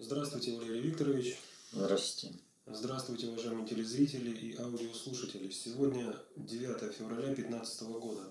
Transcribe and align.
Здравствуйте, 0.00 0.56
Валерий 0.56 0.82
Викторович. 0.82 1.36
Здравствуйте. 1.72 2.38
Здравствуйте, 2.66 3.26
уважаемые 3.26 3.66
телезрители 3.66 4.30
и 4.30 4.56
аудиослушатели. 4.56 5.50
Сегодня 5.50 6.14
9 6.36 6.94
февраля 6.94 7.34
2015 7.34 7.82
года. 7.82 8.22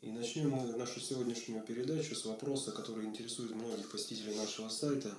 И 0.00 0.10
начнем 0.10 0.48
мы 0.48 0.74
нашу 0.78 0.98
сегодняшнюю 1.00 1.62
передачу 1.62 2.14
с 2.14 2.24
вопроса, 2.24 2.72
который 2.72 3.04
интересует 3.04 3.54
многих 3.54 3.90
посетителей 3.90 4.34
нашего 4.34 4.70
сайта. 4.70 5.14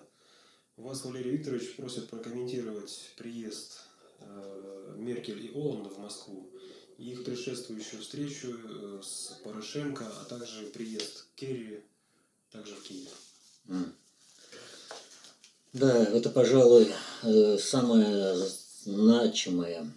Вас, 0.76 1.06
Валерий 1.06 1.38
Викторович, 1.38 1.76
просят 1.76 2.10
прокомментировать 2.10 3.12
приезд 3.16 3.82
э, 4.22 4.96
Меркель 4.98 5.46
и 5.46 5.52
Оланда 5.54 5.92
в 5.92 6.00
Москву, 6.00 6.50
и 6.98 7.12
их 7.12 7.24
предшествующую 7.24 8.02
встречу 8.02 8.58
э, 8.58 9.02
с 9.04 9.40
Порошенко, 9.44 10.12
а 10.20 10.26
также 10.26 10.66
приезд 10.66 11.28
Керри 11.36 11.84
также 12.50 12.74
в 12.74 12.82
Киев. 12.82 13.14
Да, 15.72 16.04
это, 16.04 16.32
пожалуй, 16.32 16.88
э, 17.22 17.58
самое 17.60 18.36
значимое 18.86 19.92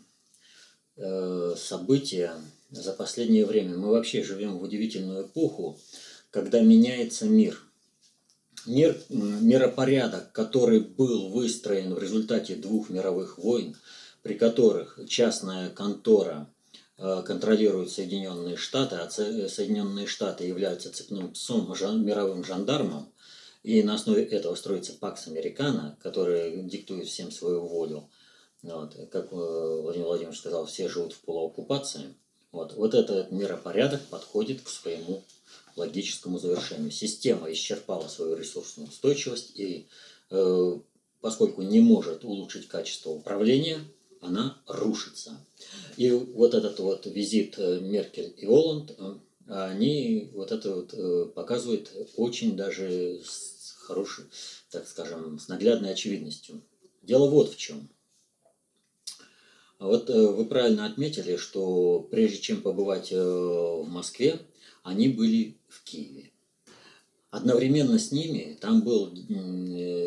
э, 0.96 1.54
событие 1.56 2.32
за 2.70 2.92
последнее 2.92 3.46
время. 3.46 3.78
Мы 3.78 3.88
вообще 3.88 4.22
живем 4.22 4.58
в 4.58 4.62
удивительную 4.64 5.24
эпоху, 5.24 5.80
когда 6.30 6.60
меняется 6.60 7.24
мир. 7.24 7.58
Мир, 8.66 9.00
миропорядок, 9.08 10.30
который 10.32 10.80
был 10.80 11.30
выстроен 11.30 11.94
в 11.94 11.98
результате 11.98 12.54
двух 12.54 12.90
мировых 12.90 13.38
войн, 13.38 13.74
при 14.22 14.34
которых 14.34 15.00
частная 15.08 15.70
контора 15.70 16.50
э, 16.98 17.22
контролирует 17.26 17.90
Соединенные 17.90 18.58
Штаты, 18.58 18.96
а 18.96 19.08
Соединенные 19.08 20.06
Штаты 20.06 20.44
являются 20.44 20.92
цепным 20.92 21.32
псом, 21.32 21.74
мировым 22.04 22.44
жандармом, 22.44 23.11
и 23.62 23.82
на 23.82 23.94
основе 23.94 24.24
этого 24.24 24.54
строится 24.54 24.94
Пакс 24.94 25.28
Американо, 25.28 25.96
который 26.02 26.62
диктует 26.64 27.06
всем 27.06 27.30
свою 27.30 27.66
волю. 27.66 28.08
Вот. 28.62 28.94
Как 29.10 29.32
э, 29.32 29.36
Владимир 29.36 30.06
Владимирович 30.06 30.38
сказал, 30.38 30.66
все 30.66 30.88
живут 30.88 31.12
в 31.12 31.20
полуоккупации. 31.20 32.14
Вот, 32.50 32.74
вот 32.74 32.94
этот 32.94 33.32
миропорядок 33.32 34.02
подходит 34.10 34.60
к 34.60 34.68
своему 34.68 35.24
логическому 35.76 36.38
завершению. 36.38 36.90
Система 36.90 37.50
исчерпала 37.52 38.08
свою 38.08 38.36
ресурсную 38.36 38.88
устойчивость, 38.88 39.52
и 39.58 39.88
э, 40.30 40.78
поскольку 41.20 41.62
не 41.62 41.80
может 41.80 42.24
улучшить 42.24 42.68
качество 42.68 43.10
управления, 43.10 43.80
она 44.20 44.60
рушится. 44.66 45.44
И 45.96 46.10
вот 46.10 46.54
этот 46.54 46.78
вот 46.80 47.06
визит 47.06 47.54
э, 47.58 47.80
Меркель 47.80 48.34
и 48.36 48.46
Оланд, 48.46 48.94
э, 48.98 49.14
они 49.46 50.30
вот 50.34 50.52
это 50.52 50.74
вот 50.74 51.34
показывают 51.34 51.90
очень 52.16 52.56
даже 52.56 53.20
с 53.24 53.51
хорошей, 53.92 54.24
так 54.70 54.88
скажем, 54.88 55.38
с 55.38 55.48
наглядной 55.48 55.92
очевидностью. 55.92 56.62
Дело 57.02 57.28
вот 57.28 57.52
в 57.52 57.56
чем. 57.58 57.88
Вот 59.78 60.08
э, 60.08 60.26
вы 60.28 60.46
правильно 60.46 60.86
отметили, 60.86 61.36
что 61.36 62.00
прежде 62.10 62.38
чем 62.38 62.62
побывать 62.62 63.12
э, 63.12 63.20
в 63.20 63.86
Москве, 63.88 64.40
они 64.82 65.08
были 65.08 65.58
в 65.68 65.84
Киеве. 65.84 66.30
Одновременно 67.30 67.98
с 67.98 68.12
ними 68.12 68.58
там 68.60 68.82
был 68.82 69.14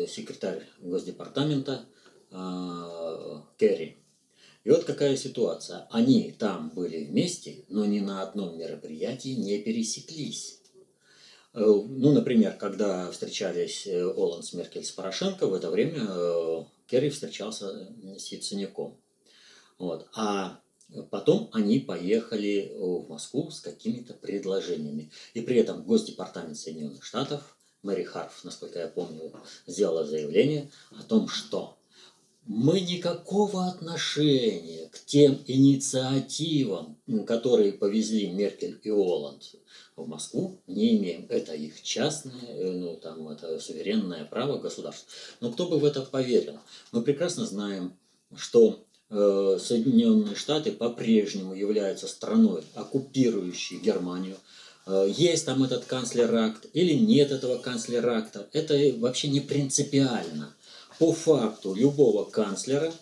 секретарь 0.08 0.64
Госдепартамента 0.78 1.84
Керри. 3.58 3.96
И 4.62 4.70
вот 4.70 4.84
какая 4.84 5.16
ситуация. 5.16 5.88
Они 5.90 6.32
там 6.38 6.70
были 6.70 7.04
вместе, 7.04 7.64
но 7.68 7.84
ни 7.84 7.98
на 7.98 8.22
одном 8.22 8.56
мероприятии 8.56 9.30
не 9.30 9.58
пересеклись. 9.58 10.55
Э, 11.56 11.60
ну, 11.64 12.12
например, 12.12 12.52
когда 12.58 13.10
встречались 13.10 13.86
э, 13.86 14.04
Оланд 14.04 14.52
Меркель 14.52 14.84
с 14.84 14.90
Порошенко, 14.90 15.46
в 15.46 15.54
это 15.54 15.70
время 15.70 16.06
э, 16.06 16.64
Керри 16.86 17.08
встречался 17.08 17.88
с 18.18 18.26
Яценюком. 18.26 18.98
Вот. 19.78 20.06
А 20.14 20.60
потом 21.10 21.48
они 21.52 21.80
поехали 21.80 22.72
в 22.76 23.08
Москву 23.08 23.50
с 23.50 23.60
какими-то 23.60 24.12
предложениями. 24.12 25.10
И 25.32 25.40
при 25.40 25.56
этом 25.56 25.82
Госдепартамент 25.82 26.58
Соединенных 26.58 27.02
Штатов, 27.02 27.56
Мэри 27.82 28.02
Харф, 28.02 28.44
насколько 28.44 28.78
я 28.78 28.88
помню, 28.88 29.32
сделала 29.66 30.04
заявление 30.04 30.70
о 30.90 31.02
том, 31.04 31.26
что 31.26 31.78
мы 32.46 32.80
никакого 32.80 33.66
отношения 33.66 34.88
к 34.88 35.04
тем 35.04 35.38
инициативам, 35.46 36.96
которые 37.26 37.72
повезли 37.72 38.28
Меркель 38.28 38.78
и 38.82 38.90
Оланд 38.90 39.42
в 39.96 40.06
Москву, 40.06 40.60
не 40.66 40.96
имеем. 40.96 41.26
Это 41.28 41.54
их 41.54 41.82
частное, 41.82 42.40
э, 42.48 42.70
ну, 42.70 42.96
там, 42.96 43.28
это 43.28 43.58
суверенное 43.58 44.24
право 44.24 44.58
государства. 44.58 45.08
Но 45.40 45.50
кто 45.50 45.66
бы 45.66 45.78
в 45.78 45.84
это 45.84 46.02
поверил? 46.02 46.58
Мы 46.92 47.02
прекрасно 47.02 47.46
знаем, 47.46 47.96
что 48.36 48.84
э, 49.10 49.58
Соединенные 49.60 50.36
Штаты 50.36 50.72
по-прежнему 50.72 51.54
являются 51.54 52.06
страной, 52.06 52.62
оккупирующей 52.74 53.78
Германию. 53.78 54.36
Э, 54.86 55.10
есть 55.10 55.46
там 55.46 55.64
этот 55.64 55.86
канцлер-акт 55.86 56.66
или 56.74 56.92
нет 56.92 57.32
этого 57.32 57.58
канцлер-акта, 57.58 58.48
это 58.52 58.78
вообще 58.98 59.28
не 59.28 59.40
принципиально 59.40 60.54
по 60.98 61.12
факту 61.12 61.74
любого 61.74 62.24
канцлера 62.24 62.92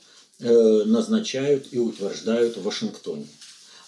э, 0.40 0.82
назначают 0.84 1.68
и 1.72 1.78
утверждают 1.78 2.56
в 2.56 2.62
Вашингтоне. 2.62 3.26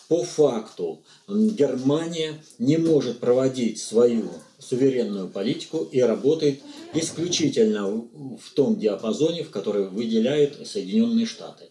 По 0.09 0.22
факту 0.22 1.03
Германия 1.28 2.41
не 2.61 2.77
может 2.77 3.19
проводить 3.19 3.81
свою 3.81 4.31
суверенную 4.59 5.28
политику 5.28 5.78
и 5.91 6.00
работает 6.00 6.62
исключительно 6.95 7.89
в 7.89 8.55
том 8.55 8.78
диапазоне, 8.78 9.43
в 9.43 9.50
который 9.50 9.89
выделяют 9.89 10.66
Соединенные 10.66 11.27
Штаты. 11.27 11.71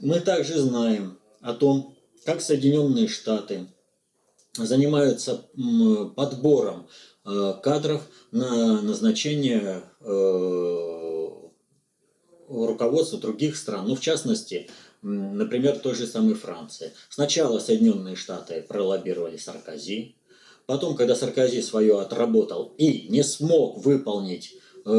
Мы 0.00 0.20
также 0.20 0.58
знаем 0.58 1.18
о 1.42 1.52
том, 1.52 1.94
как 2.24 2.40
Соединенные 2.40 3.08
Штаты 3.08 3.66
занимаются 4.56 5.46
подбором 6.16 6.86
э, 7.26 7.54
кадров 7.62 8.02
на 8.30 8.80
назначение 8.80 9.82
руководства 12.54 13.18
других 13.18 13.56
стран, 13.56 13.86
ну 13.88 13.96
в 13.96 14.00
частности, 14.00 14.68
например, 15.02 15.78
той 15.78 15.94
же 15.94 16.06
самой 16.06 16.34
Франции. 16.34 16.92
Сначала 17.08 17.58
Соединенные 17.58 18.16
Штаты 18.16 18.64
пролоббировали 18.66 19.36
Саркози, 19.36 20.16
потом, 20.66 20.96
когда 20.96 21.14
Саркози 21.14 21.60
свое 21.60 22.00
отработал 22.00 22.74
и 22.78 23.08
не 23.08 23.22
смог 23.22 23.84
выполнить 23.84 24.56
э, 24.84 24.90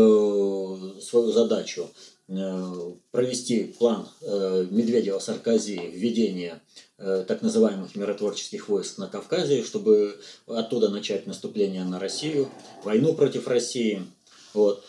свою 1.01 1.31
задачу, 1.31 1.89
э, 2.27 2.93
провести 3.11 3.63
план 3.63 4.07
э, 4.21 4.67
Медведева-Саркози 4.69 5.91
введения 5.91 6.61
э, 6.97 7.25
так 7.27 7.41
называемых 7.41 7.95
миротворческих 7.95 8.69
войск 8.69 8.97
на 8.97 9.07
Кавказе, 9.07 9.63
чтобы 9.63 10.19
оттуда 10.47 10.89
начать 10.89 11.27
наступление 11.27 11.83
на 11.83 11.99
Россию, 11.99 12.49
войну 12.83 13.13
против 13.13 13.47
России. 13.47 14.05
Вот. 14.53 14.83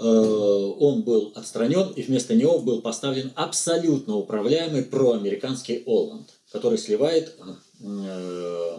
Э, 0.00 0.04
он 0.04 1.02
был 1.02 1.30
отстранен, 1.34 1.90
и 1.90 2.00
вместо 2.00 2.34
него 2.34 2.58
был 2.60 2.80
поставлен 2.80 3.32
абсолютно 3.34 4.16
управляемый 4.16 4.82
проамериканский 4.82 5.82
Олланд, 5.84 6.30
который 6.50 6.78
сливает 6.78 7.36
э, 7.82 8.78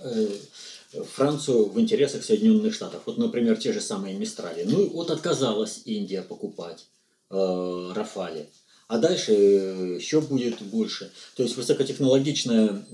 э, 0.00 0.28
Францию 1.14 1.66
в 1.66 1.78
интересах 1.78 2.24
Соединенных 2.24 2.74
Штатов. 2.74 3.02
Вот, 3.06 3.18
например, 3.18 3.56
те 3.56 3.72
же 3.72 3.80
самые 3.80 4.18
Мистрали. 4.18 4.64
Ну, 4.64 4.88
вот 4.88 5.12
отказалась 5.12 5.82
Индия 5.84 6.22
покупать 6.22 6.86
Рафали. 7.30 8.48
А 8.88 8.96
дальше 8.96 9.32
еще 9.32 10.22
будет 10.22 10.62
больше. 10.62 11.12
То 11.36 11.42
есть 11.42 11.56
высокотехнологичная 11.56 12.86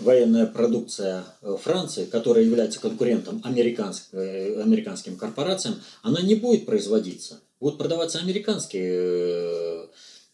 военная 0.00 0.46
продукция 0.46 1.24
э, 1.40 1.56
Франции, 1.60 2.06
которая 2.06 2.44
является 2.44 2.80
конкурентом 2.80 3.40
американским, 3.44 4.18
американским 4.18 5.16
корпорациям, 5.16 5.80
она 6.02 6.20
не 6.20 6.34
будет 6.34 6.66
производиться. 6.66 7.40
Будут 7.60 7.78
продаваться 7.78 8.18
американские 8.18 9.88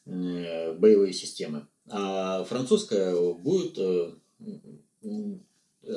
э, 0.07 0.73
боевые 0.75 1.13
системы, 1.13 1.67
а 1.91 2.45
французская 2.45 3.15
будет 3.35 3.79
э, 3.79 4.13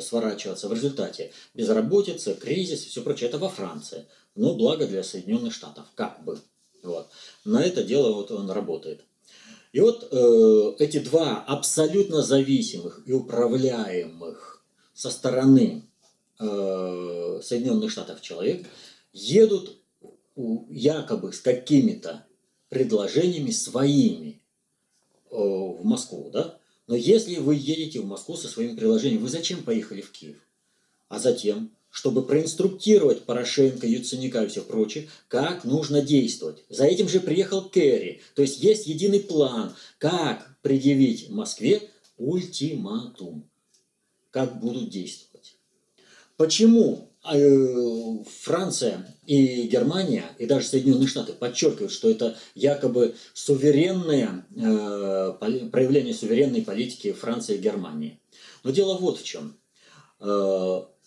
сворачиваться 0.02 0.68
в 0.68 0.74
результате 0.74 1.32
безработица, 1.54 2.34
кризис 2.34 2.86
и 2.86 2.90
все 2.90 3.02
прочее. 3.02 3.30
Это 3.30 3.38
во 3.38 3.50
Франции. 3.50 4.06
Но 4.36 4.56
благо 4.56 4.88
для 4.88 5.04
Соединенных 5.04 5.54
Штатов, 5.54 5.86
как 5.96 6.24
бы. 6.24 6.40
Вот. 6.84 7.10
На 7.46 7.64
это 7.64 7.84
дело 7.84 8.14
вот 8.14 8.32
он 8.32 8.50
работает. 8.50 9.04
И 9.72 9.80
вот 9.80 10.08
э, 10.12 10.76
эти 10.84 11.00
два 11.00 11.44
абсолютно 11.48 12.22
зависимых 12.22 13.02
и 13.06 13.14
управляемых 13.14 14.64
со 14.94 15.10
стороны 15.10 15.88
э, 16.40 17.40
Соединенных 17.44 17.90
Штатов 17.90 18.22
человек 18.22 18.68
едут 19.14 19.78
якобы 20.36 21.32
с 21.32 21.40
какими-то 21.40 22.26
предложениями 22.70 23.52
своими 23.52 24.42
э, 25.30 25.36
в 25.36 25.84
Москву, 25.84 26.30
да? 26.32 26.58
Но 26.88 26.96
если 26.96 27.38
вы 27.38 27.56
едете 27.56 28.02
в 28.02 28.06
Москву 28.06 28.36
со 28.36 28.50
своими 28.50 28.76
предложениями, 28.76 29.22
вы 29.22 29.30
зачем 29.30 29.64
поехали 29.64 30.02
в 30.02 30.12
Киев? 30.12 30.38
А 31.08 31.20
затем, 31.20 31.72
чтобы 31.92 32.26
проинструктировать 32.26 33.26
Порошенко, 33.26 33.86
Яценюка 33.86 34.44
и 34.44 34.48
всех 34.48 34.66
прочих, 34.66 35.10
как 35.28 35.66
нужно 35.66 36.02
действовать. 36.02 36.64
За 36.70 36.86
этим 36.86 37.08
же 37.08 37.20
приехал 37.20 37.70
Керри. 37.70 38.22
То 38.34 38.42
есть 38.42 38.64
есть 38.64 38.88
единый 38.88 39.20
план, 39.20 39.76
как 39.98 40.58
предъявить 40.62 41.30
Москве 41.30 41.90
ультиматум, 42.18 43.50
как 44.32 44.60
будут 44.60 44.90
действовать. 44.90 45.58
Почему 46.38 47.10
э, 47.30 48.24
Франция 48.42 49.16
и 49.26 49.64
Германия, 49.64 50.26
и 50.40 50.46
даже 50.46 50.68
Соединенные 50.68 51.08
Штаты 51.08 51.34
подчеркивают, 51.34 51.92
что 51.92 52.10
это 52.10 52.38
якобы 52.56 53.16
суверенное 53.34 54.46
э, 54.56 55.34
проявление 55.72 56.14
суверенной 56.14 56.62
политики 56.62 57.12
Франции 57.12 57.56
и 57.56 57.62
Германии. 57.62 58.20
Но 58.64 58.72
дело 58.72 58.98
вот 58.98 59.20
в 59.20 59.24
чем. 59.24 59.58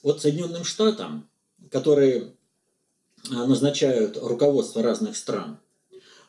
Э, 0.04 0.06
вот 0.06 0.20
Соединенным 0.20 0.64
Штатам, 0.64 1.28
которые 1.70 2.34
назначают 3.30 4.18
руководство 4.20 4.82
разных 4.82 5.16
стран, 5.16 5.58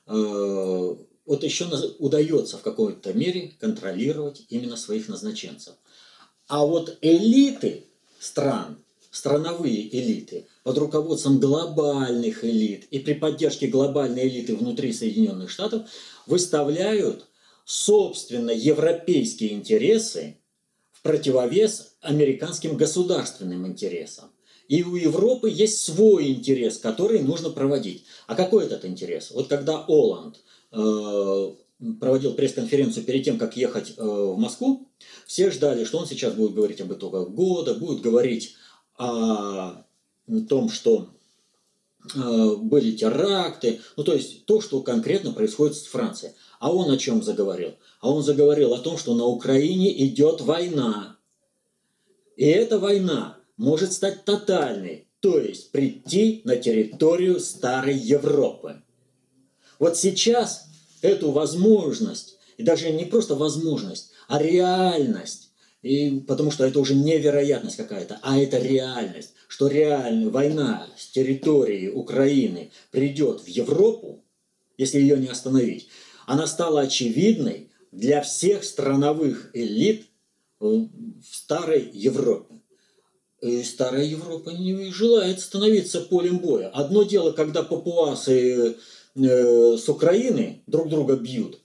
вот 0.06 1.44
еще 1.44 1.66
удается 2.00 2.58
в 2.58 2.62
какой-то 2.62 3.12
мере 3.14 3.54
контролировать 3.60 4.46
именно 4.50 4.78
своих 4.78 5.10
назначенцев. 5.10 5.74
А 6.48 6.66
вот 6.66 6.98
элиты 7.02 7.86
стран, 8.20 8.78
страновые 9.12 9.94
элиты, 9.94 10.46
под 10.64 10.78
руководством 10.78 11.40
глобальных 11.40 12.46
элит 12.46 12.86
и 12.92 13.00
при 13.00 13.14
поддержке 13.14 13.68
глобальной 13.68 14.28
элиты 14.28 14.56
внутри 14.56 14.94
Соединенных 14.94 15.50
Штатов 15.50 15.90
выставляют 16.28 17.26
собственно 17.66 18.52
европейские 18.52 19.54
интересы 19.54 20.38
противовес 21.06 21.96
американским 22.02 22.76
государственным 22.76 23.66
интересам. 23.66 24.26
И 24.68 24.84
у 24.84 24.96
Европы 24.96 25.50
есть 25.50 25.78
свой 25.78 26.34
интерес, 26.34 26.80
который 26.80 27.22
нужно 27.22 27.52
проводить. 27.52 28.04
А 28.28 28.36
какой 28.36 28.66
этот 28.66 28.84
интерес? 28.84 29.32
Вот 29.32 29.48
когда 29.48 29.86
Оланд 29.88 30.38
Э, 30.76 31.52
проводил 32.00 32.34
пресс-конференцию 32.34 33.06
перед 33.06 33.24
тем, 33.24 33.38
как 33.38 33.58
ехать 33.58 33.94
э, 33.98 34.04
в 34.04 34.38
Москву, 34.38 34.88
все 35.26 35.52
ждали, 35.52 35.84
что 35.84 36.00
он 36.00 36.08
сейчас 36.08 36.34
будет 36.34 36.54
говорить 36.54 36.82
об 36.82 36.94
итогах 36.94 37.30
года, 37.30 37.74
будет 37.76 38.02
говорить 38.02 38.56
о 38.98 39.84
том, 40.50 40.70
что 40.70 41.10
э, 42.14 42.56
были 42.58 42.96
теракты, 42.96 43.82
ну 43.98 44.04
то 44.04 44.14
есть 44.14 44.46
то, 44.46 44.62
что 44.62 44.82
конкретно 44.82 45.34
происходит 45.34 45.76
с 45.76 45.86
Францией. 45.86 46.34
А 46.60 46.74
он 46.74 46.90
о 46.92 46.98
чем 46.98 47.22
заговорил? 47.22 47.74
А 48.00 48.12
он 48.12 48.24
заговорил 48.24 48.74
о 48.74 48.80
том, 48.80 48.98
что 48.98 49.16
на 49.16 49.26
Украине 49.26 50.06
идет 50.06 50.42
война. 50.42 51.18
И 52.36 52.46
эта 52.46 52.80
война 52.80 53.38
может 53.58 53.94
стать 53.94 54.26
тотальной, 54.26 55.08
то 55.20 55.40
есть 55.40 55.72
прийти 55.72 56.42
на 56.44 56.58
территорию 56.58 57.40
старой 57.40 57.96
Европы. 57.98 58.82
Вот 59.80 59.98
сейчас 59.98 60.68
эту 61.02 61.32
возможность, 61.32 62.38
и 62.58 62.64
даже 62.64 62.92
не 62.92 63.06
просто 63.06 63.36
возможность, 63.36 64.12
а 64.28 64.42
реальность, 64.42 65.52
и, 65.82 66.20
потому 66.22 66.52
что 66.52 66.66
это 66.66 66.80
уже 66.80 66.96
невероятность 66.96 67.78
какая-то, 67.78 68.20
а 68.22 68.38
это 68.38 68.58
реальность, 68.58 69.34
что 69.48 69.68
реальная 69.68 70.30
война 70.30 70.88
с 70.98 71.08
территории 71.08 71.90
Украины 71.90 72.72
придет 72.92 73.42
в 73.42 73.48
Европу, 73.48 74.24
если 74.78 75.00
ее 75.00 75.18
не 75.18 75.28
остановить, 75.28 75.90
она 76.26 76.48
стала 76.48 76.82
очевидной 76.82 77.70
для 77.96 78.22
всех 78.22 78.64
страновых 78.64 79.52
элит 79.54 80.06
в 80.60 80.90
старой 81.24 81.90
Европе. 81.92 82.62
И 83.42 83.64
старая 83.64 84.06
Европа 84.06 84.50
не 84.50 84.92
желает 84.92 85.40
становиться 85.40 86.02
полем 86.02 86.40
боя. 86.40 86.70
Одно 86.70 87.04
дело, 87.04 87.32
когда 87.32 87.64
папуасы 87.64 88.76
Э, 89.16 89.78
с 89.78 89.88
Украины 89.88 90.62
друг 90.68 90.90
друга 90.90 91.16
бьют, 91.16 91.60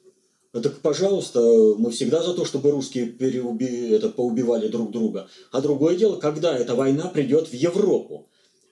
так, 0.52 0.80
пожалуйста, 0.80 1.40
мы 1.78 1.90
всегда 1.90 2.22
за 2.22 2.34
то, 2.34 2.44
чтобы 2.44 2.72
русские 2.72 3.06
переуби... 3.06 3.90
это, 3.90 4.08
поубивали 4.08 4.66
друг 4.66 4.90
друга. 4.90 5.28
А 5.52 5.60
другое 5.60 5.96
дело, 5.96 6.16
когда 6.16 6.56
эта 6.56 6.74
война 6.74 7.06
придет 7.06 7.48
в 7.48 7.54
Европу. 7.54 8.26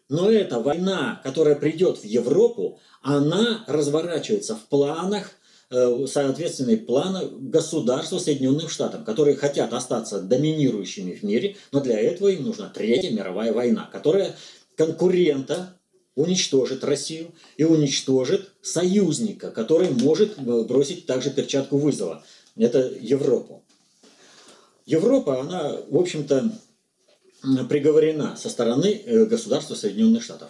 Но 0.09 0.29
эта 0.29 0.59
война, 0.59 1.21
которая 1.23 1.55
придет 1.55 1.99
в 1.99 2.05
Европу, 2.05 2.81
она 3.01 3.65
разворачивается 3.69 4.57
в 4.57 4.63
планах, 4.69 5.31
соответственные 5.71 6.79
планы 6.79 7.29
государства 7.29 8.19
Соединенных 8.19 8.71
Штатов, 8.71 9.05
которые 9.05 9.37
хотят 9.37 9.73
остаться 9.75 10.21
доминирующими 10.21 11.13
в 11.13 11.23
мире, 11.23 11.57
но 11.73 11.81
для 11.81 12.01
этого 12.01 12.29
им 12.29 12.45
нужна 12.45 12.71
Третья 12.71 13.11
мировая 13.11 13.53
война, 13.53 13.89
которая 13.93 14.35
конкурента 14.77 15.75
уничтожит 16.15 16.83
Россию 16.85 17.33
и 17.57 17.65
уничтожит 17.65 18.51
союзника, 18.61 19.51
который 19.51 19.91
может 19.91 20.37
э, 20.37 20.63
бросить 20.65 21.07
также 21.07 21.31
перчатку 21.31 21.77
вызова. 21.79 22.25
Это 22.57 22.93
Европу. 23.01 23.63
Европа, 24.85 25.41
она, 25.41 25.77
в 25.89 25.97
общем-то, 25.97 26.51
приговорена 27.69 28.37
со 28.37 28.49
стороны 28.49 29.01
э, 29.05 29.27
государства 29.27 29.77
Соединенных 29.77 30.25
Штатов. 30.25 30.49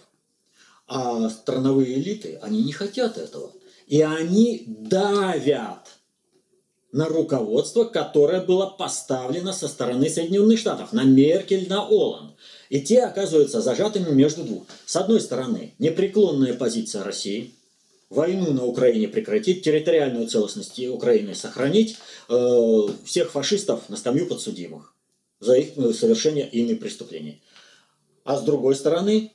А 0.87 1.29
страновые 1.29 1.99
элиты, 1.99 2.39
они 2.41 2.63
не 2.63 2.73
хотят 2.73 3.19
этого. 3.19 3.53
И 3.89 4.03
они 4.03 4.65
давят 4.67 5.89
на 6.93 7.07
руководство, 7.07 7.85
которое 7.85 8.41
было 8.41 8.67
поставлено 8.67 9.53
со 9.53 9.67
стороны 9.67 10.09
Соединенных 10.09 10.59
Штатов, 10.59 10.93
на 10.93 11.05
Меркель, 11.05 11.69
на 11.69 11.87
Оланд. 11.87 12.33
И 12.69 12.81
те 12.81 13.03
оказываются 13.03 13.61
зажатыми 13.61 14.11
между 14.11 14.45
двух. 14.45 14.65
С 14.85 14.97
одной 14.97 15.21
стороны, 15.21 15.75
непреклонная 15.79 16.55
позиция 16.55 17.03
России, 17.03 17.55
войну 18.11 18.53
на 18.53 18.65
Украине 18.65 19.09
прекратить, 19.09 19.63
территориальную 19.63 20.29
целостность 20.29 20.79
Украины 20.87 21.35
сохранить, 21.35 21.97
э, 22.29 22.89
всех 23.05 23.31
фашистов 23.31 23.89
на 23.89 23.97
скамью 23.97 24.27
подсудимых 24.27 24.95
за 25.41 25.57
их 25.57 25.77
э, 25.77 25.93
совершение 25.93 26.49
ими 26.49 26.75
преступлений. 26.75 27.41
А 28.25 28.37
с 28.37 28.43
другой 28.43 28.75
стороны, 28.75 29.33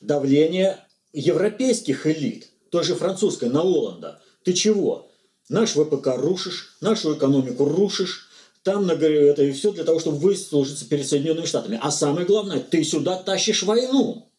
давление 0.00 0.78
европейских 1.12 2.06
элит, 2.06 2.49
той 2.70 2.84
же 2.84 2.94
французской, 2.94 3.48
на 3.48 3.60
Оланда. 3.60 4.20
Ты 4.44 4.52
чего? 4.52 5.10
Наш 5.48 5.72
ВПК 5.72 6.16
рушишь, 6.16 6.76
нашу 6.80 7.16
экономику 7.16 7.64
рушишь, 7.64 8.28
там 8.62 8.88
это 8.88 9.42
и 9.42 9.52
все 9.52 9.72
для 9.72 9.84
того, 9.84 10.00
чтобы 10.00 10.18
выслужиться 10.18 10.88
перед 10.88 11.08
Соединенными 11.08 11.46
Штатами. 11.46 11.78
А 11.82 11.90
самое 11.90 12.26
главное, 12.26 12.60
ты 12.60 12.84
сюда 12.84 13.16
тащишь 13.16 13.62
войну. 13.62 14.30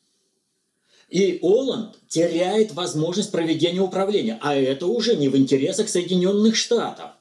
И 1.10 1.40
Оланд 1.42 1.98
теряет 2.08 2.74
возможность 2.74 3.32
проведения 3.32 3.82
управления. 3.82 4.40
А 4.42 4.56
это 4.56 4.88
уже 4.88 5.18
не 5.18 5.28
в 5.28 5.36
интересах 5.36 5.90
Соединенных 5.90 6.56
Штатов. 6.56 7.12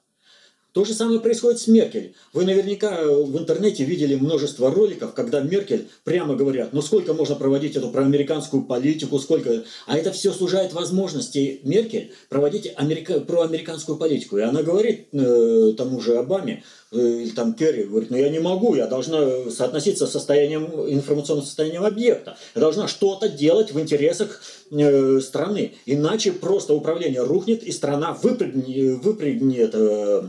То 0.73 0.85
же 0.85 0.95
самое 0.95 1.19
происходит 1.19 1.59
с 1.59 1.67
Меркель. 1.67 2.15
Вы 2.33 2.45
наверняка 2.45 3.03
в 3.05 3.37
интернете 3.37 3.85
видели 3.85 4.15
множество 4.15 4.71
роликов, 4.71 5.15
когда 5.15 5.41
Меркель 5.41 5.89
прямо 6.05 6.37
говорят, 6.37 6.73
ну 6.73 6.81
сколько 6.81 7.13
можно 7.13 7.35
проводить 7.35 7.75
эту 7.75 7.91
проамериканскую 7.91 8.63
политику, 8.63 9.19
сколько... 9.19 9.65
А 9.87 9.99
это 9.99 10.13
все 10.13 10.33
сужает 10.33 10.73
возможности 10.73 11.61
Меркель 11.65 12.13
проводить 12.29 12.73
америка... 12.77 13.19
проамериканскую 13.19 13.99
политику. 13.99 14.39
И 14.39 14.43
она 14.43 14.63
говорит 14.63 15.09
э, 15.13 15.73
тому 15.77 16.01
же 16.01 16.17
Обаме, 16.17 16.63
э, 16.93 16.99
или 16.99 17.31
там 17.31 17.55
Керри, 17.55 17.85
говорит, 17.85 18.11
ну 18.11 18.17
я 18.17 18.29
не 18.29 18.39
могу, 18.39 18.77
я 18.77 18.87
должна 18.87 19.51
соотноситься 19.51 20.07
с 20.07 20.13
состоянием, 20.13 20.67
информационным 20.89 21.45
состоянием 21.45 21.85
объекта. 21.85 22.37
Я 22.55 22.61
должна 22.61 22.87
что-то 22.87 23.29
делать 23.29 23.73
в 23.73 23.81
интересах 23.81 24.41
э, 24.71 25.21
страны. 25.21 25.75
Иначе 25.85 26.31
просто 26.31 26.75
управление 26.75 27.25
рухнет, 27.25 27.65
и 27.65 27.73
страна 27.73 28.13
выпрыгнет, 28.13 29.03
выпрыгнет 29.03 29.71
э, 29.75 30.23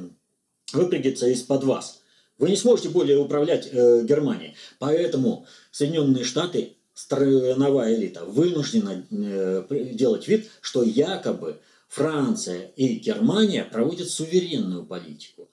выпрягется 0.73 1.27
из-под 1.27 1.63
вас. 1.63 2.01
Вы 2.37 2.49
не 2.49 2.55
сможете 2.55 2.89
более 2.89 3.19
управлять 3.19 3.69
э, 3.71 4.03
Германией. 4.03 4.55
Поэтому 4.79 5.45
Соединенные 5.71 6.23
Штаты, 6.23 6.77
страновая 6.93 7.95
элита, 7.95 8.25
вынуждена 8.25 9.05
э, 9.11 9.91
делать 9.93 10.27
вид, 10.27 10.49
что 10.61 10.81
якобы 10.81 11.59
Франция 11.87 12.71
и 12.75 12.95
Германия 12.95 13.63
проводят 13.63 14.09
суверенную 14.09 14.85
политику. 14.85 15.49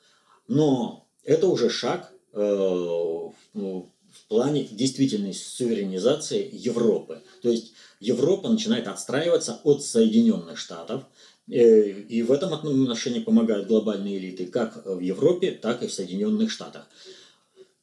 Но 0.46 1.06
это 1.24 1.48
уже 1.48 1.68
шаг 1.68 2.10
э, 2.32 2.40
в 2.42 4.28
плане 4.28 4.64
действительной 4.64 5.34
суверенизации 5.34 6.48
Европы. 6.52 7.20
То 7.42 7.50
есть 7.50 7.74
Европа 8.00 8.48
начинает 8.48 8.88
отстраиваться 8.88 9.60
от 9.62 9.84
Соединенных 9.84 10.56
Штатов– 10.58 11.04
и 11.48 12.22
в 12.22 12.30
этом 12.30 12.52
отношении 12.52 13.20
помогают 13.20 13.68
глобальные 13.68 14.18
элиты 14.18 14.46
как 14.46 14.84
в 14.84 15.00
Европе, 15.00 15.52
так 15.52 15.82
и 15.82 15.86
в 15.86 15.92
Соединенных 15.92 16.50
Штатах. 16.50 16.86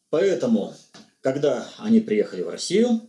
Поэтому, 0.09 0.73
когда 1.21 1.67
они 1.77 1.99
приехали 1.99 2.43
в 2.43 2.49
Россию, 2.49 3.01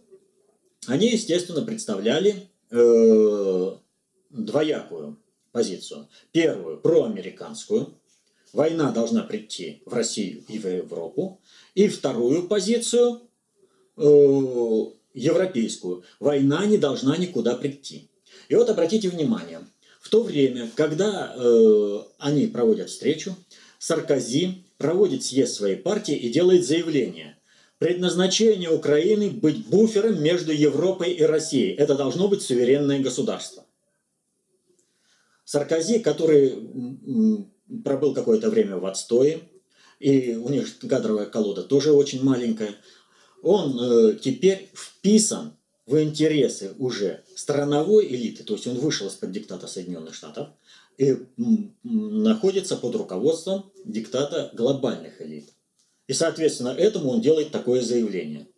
они, 0.86 1.10
естественно, 1.10 1.62
представляли 1.62 2.48
э, 2.70 3.76
двоякую 4.30 5.18
позицию. 5.52 6.08
Первую– 6.32 6.78
проамериканскую. 6.82 7.94
Война 8.52 8.92
должна 8.92 9.22
прийти 9.22 9.82
в 9.84 9.92
Россию 9.92 10.42
и 10.48 10.58
в 10.58 10.66
Европу. 10.66 11.40
И 11.74 11.88
вторую 11.88 12.48
позицию 12.48 13.20
э, 13.96 14.02
европейскую, 15.14 16.04
война 16.20 16.64
не 16.66 16.78
должна 16.78 17.16
никуда 17.16 17.56
прийти. 17.56 18.08
И 18.48 18.54
вот 18.54 18.70
обратите 18.70 19.08
внимание, 19.08 19.60
в 20.06 20.08
то 20.08 20.22
время, 20.22 20.70
когда 20.76 21.34
э, 21.34 21.98
они 22.18 22.46
проводят 22.46 22.90
встречу, 22.90 23.34
Саркози 23.80 24.64
проводит 24.78 25.24
съезд 25.24 25.54
своей 25.54 25.74
партии 25.74 26.14
и 26.14 26.28
делает 26.28 26.64
заявление. 26.64 27.36
Предназначение 27.78 28.70
Украины 28.70 29.30
быть 29.30 29.66
буфером 29.66 30.22
между 30.22 30.52
Европой 30.52 31.10
и 31.10 31.24
Россией. 31.24 31.74
Это 31.74 31.96
должно 31.96 32.28
быть 32.28 32.42
суверенное 32.42 33.00
государство. 33.00 33.64
Саркози, 35.44 35.98
который 35.98 36.54
пробыл 37.84 38.14
какое-то 38.14 38.48
время 38.48 38.76
в 38.76 38.86
отстое, 38.86 39.40
и 39.98 40.36
у 40.36 40.48
них 40.50 40.78
кадровая 40.88 41.26
колода 41.26 41.64
тоже 41.64 41.90
очень 41.90 42.22
маленькая, 42.22 42.76
он 43.42 43.76
э, 43.80 44.18
теперь 44.22 44.70
вписан 44.72 45.55
в 45.86 46.02
интересы 46.02 46.74
уже 46.78 47.22
страновой 47.34 48.06
элиты, 48.06 48.42
то 48.42 48.54
есть 48.54 48.66
он 48.66 48.78
вышел 48.78 49.06
из-под 49.06 49.30
диктата 49.30 49.68
Соединенных 49.68 50.14
Штатов 50.14 50.48
и 50.98 51.16
находится 51.84 52.76
под 52.76 52.96
руководством 52.96 53.70
диктата 53.84 54.50
глобальных 54.52 55.22
элит. 55.22 55.52
И, 56.08 56.12
соответственно, 56.12 56.68
этому 56.68 57.10
он 57.10 57.20
делает 57.20 57.50
такое 57.50 57.82
заявление. 57.82 58.48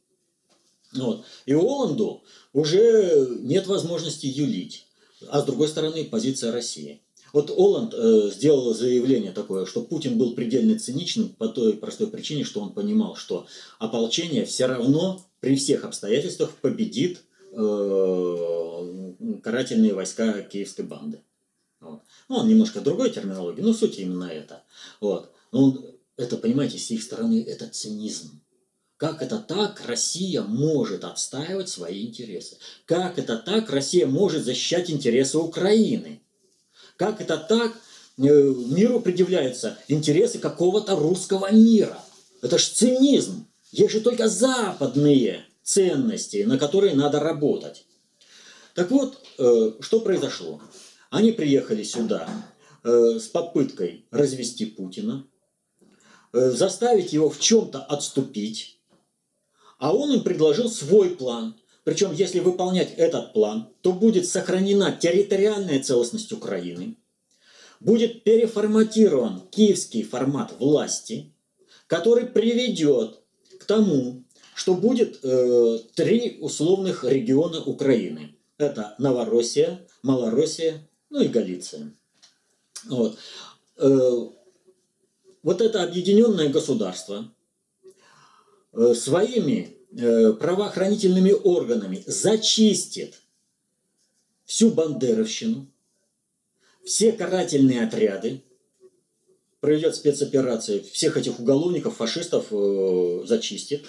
Вот. 0.94 1.24
И 1.44 1.52
Оланду 1.52 2.22
уже 2.52 3.38
нет 3.40 3.66
возможности 3.66 4.26
юлить. 4.26 4.86
А 5.28 5.40
с 5.40 5.44
другой 5.44 5.68
стороны, 5.68 6.04
позиция 6.04 6.52
России. 6.52 7.02
Вот 7.32 7.50
Оланд 7.50 7.94
э, 7.94 8.30
сделал 8.32 8.74
заявление 8.74 9.32
такое, 9.32 9.66
что 9.66 9.82
Путин 9.82 10.18
был 10.18 10.34
предельно 10.34 10.78
циничным 10.78 11.28
по 11.30 11.48
той 11.48 11.74
простой 11.74 12.06
причине, 12.06 12.44
что 12.44 12.60
он 12.60 12.72
понимал, 12.72 13.16
что 13.16 13.46
ополчение 13.78 14.44
все 14.44 14.66
равно 14.66 15.20
при 15.40 15.56
всех 15.56 15.84
обстоятельствах 15.84 16.50
победит 16.60 17.20
э, 17.52 19.12
карательные 19.42 19.94
войска 19.94 20.42
киевской 20.42 20.82
банды. 20.82 21.20
Вот. 21.80 22.00
Ну, 22.28 22.36
он 22.36 22.48
немножко 22.48 22.80
другой 22.80 23.10
терминологии, 23.10 23.62
но 23.62 23.72
суть 23.72 23.98
именно 23.98 24.24
это. 24.24 24.62
Вот. 25.00 25.30
Но 25.52 25.64
он, 25.64 25.86
это, 26.16 26.36
понимаете, 26.36 26.78
с 26.78 26.90
их 26.90 27.02
стороны 27.02 27.42
это 27.46 27.68
цинизм. 27.68 28.40
Как 28.96 29.22
это 29.22 29.38
так 29.38 29.80
Россия 29.86 30.42
может 30.42 31.04
отстаивать 31.04 31.68
свои 31.68 32.06
интересы? 32.06 32.56
Как 32.84 33.16
это 33.18 33.36
так 33.38 33.70
Россия 33.70 34.08
может 34.08 34.44
защищать 34.44 34.90
интересы 34.90 35.38
Украины? 35.38 36.20
Как 36.98 37.20
это 37.20 37.38
так 37.38 37.72
э, 38.18 38.22
миру 38.22 39.00
предъявляются 39.00 39.78
интересы 39.86 40.40
какого-то 40.40 40.96
русского 40.96 41.50
мира? 41.52 41.96
Это 42.42 42.58
ж 42.58 42.66
цинизм. 42.66 43.46
Есть 43.70 43.92
же 43.92 44.00
только 44.00 44.28
западные 44.28 45.46
ценности, 45.62 46.42
на 46.42 46.58
которые 46.58 46.96
надо 46.96 47.20
работать. 47.20 47.86
Так 48.74 48.90
вот, 48.90 49.20
э, 49.38 49.72
что 49.80 50.00
произошло? 50.00 50.60
Они 51.08 51.30
приехали 51.30 51.84
сюда 51.84 52.28
э, 52.82 53.20
с 53.20 53.28
попыткой 53.28 54.04
развести 54.10 54.66
Путина, 54.66 55.24
заставить 56.32 57.14
его 57.14 57.30
в 57.30 57.40
чем-то 57.40 57.78
отступить, 57.78 58.80
а 59.78 59.94
он 59.94 60.12
им 60.12 60.22
предложил 60.22 60.68
свой 60.68 61.10
план. 61.10 61.56
Причем, 61.88 62.12
если 62.12 62.40
выполнять 62.40 62.92
этот 62.98 63.32
план, 63.32 63.70
то 63.80 63.92
будет 63.92 64.28
сохранена 64.28 64.92
территориальная 64.92 65.82
целостность 65.82 66.30
Украины, 66.32 66.98
будет 67.80 68.24
переформатирован 68.24 69.48
киевский 69.50 70.02
формат 70.02 70.52
власти, 70.58 71.32
который 71.86 72.26
приведет 72.26 73.22
к 73.58 73.64
тому, 73.64 74.22
что 74.54 74.74
будет 74.74 75.20
э, 75.22 75.78
три 75.94 76.36
условных 76.42 77.04
региона 77.04 77.62
Украины. 77.62 78.36
Это 78.58 78.94
Новороссия, 78.98 79.80
Малороссия, 80.02 80.86
ну 81.08 81.22
и 81.22 81.28
Галиция. 81.28 81.94
Вот. 82.84 83.16
Э, 83.78 84.26
вот 85.42 85.62
это 85.62 85.84
объединенное 85.84 86.50
государство 86.50 87.32
э, 88.74 88.92
своими 88.92 89.77
правоохранительными 89.94 91.32
органами 91.32 92.02
зачистит 92.06 93.20
всю 94.44 94.70
бандеровщину, 94.70 95.66
все 96.84 97.12
карательные 97.12 97.84
отряды, 97.84 98.42
проведет 99.60 99.94
спецоперации, 99.94 100.80
всех 100.80 101.16
этих 101.16 101.38
уголовников, 101.40 101.96
фашистов 101.96 102.46
э, 102.50 103.22
зачистит. 103.26 103.86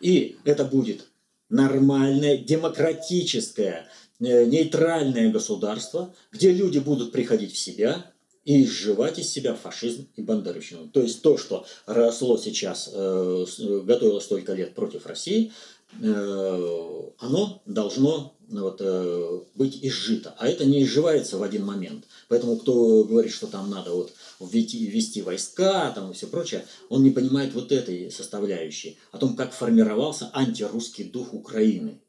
И 0.00 0.36
это 0.44 0.64
будет 0.64 1.06
нормальное, 1.48 2.36
демократическое, 2.38 3.88
э, 4.20 4.44
нейтральное 4.44 5.30
государство, 5.30 6.14
где 6.32 6.52
люди 6.52 6.78
будут 6.78 7.12
приходить 7.12 7.54
в 7.54 7.58
себя 7.58 8.12
и 8.46 8.62
изживать 8.62 9.18
из 9.18 9.28
себя 9.28 9.54
фашизм 9.54 10.08
и 10.14 10.22
бандеровщину. 10.22 10.88
То 10.88 11.02
есть 11.02 11.20
то, 11.20 11.36
что 11.36 11.66
росло 11.84 12.38
сейчас, 12.38 12.88
э, 12.92 13.44
готовилось 13.84 14.24
столько 14.24 14.54
лет 14.54 14.74
против 14.74 15.04
России, 15.06 15.52
э, 16.00 17.02
оно 17.18 17.60
должно 17.66 18.36
ну, 18.48 18.62
вот, 18.62 18.80
э, 18.80 19.40
быть 19.56 19.80
изжито. 19.82 20.32
А 20.38 20.46
это 20.46 20.64
не 20.64 20.84
изживается 20.84 21.38
в 21.38 21.42
один 21.42 21.64
момент. 21.64 22.04
Поэтому 22.28 22.56
кто 22.56 23.02
говорит, 23.02 23.32
что 23.32 23.48
там 23.48 23.68
надо 23.68 23.90
вот 23.90 24.12
ввести, 24.38 24.86
ввести 24.86 25.22
войска 25.22 25.90
там, 25.90 26.12
и 26.12 26.14
все 26.14 26.28
прочее, 26.28 26.64
он 26.88 27.02
не 27.02 27.10
понимает 27.10 27.52
вот 27.52 27.72
этой 27.72 28.12
составляющей, 28.12 28.96
о 29.10 29.18
том, 29.18 29.34
как 29.34 29.52
формировался 29.54 30.30
антирусский 30.32 31.02
дух 31.02 31.34
Украины. 31.34 32.00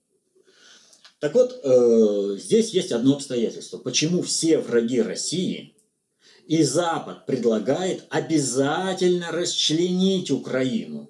Так 1.20 1.34
вот, 1.34 1.60
здесь 2.39 2.75
есть 2.75 2.91
одно 2.91 3.15
обстоятельство. 3.15 3.79
Почему 3.79 4.22
все 4.22 4.60
враги 4.60 5.01
России 5.01 5.74
и 6.47 6.63
Запад 6.63 7.25
предлагает 7.25 8.05
обязательно 8.09 9.31
расчленить 9.31 10.31
Украину? 10.31 11.09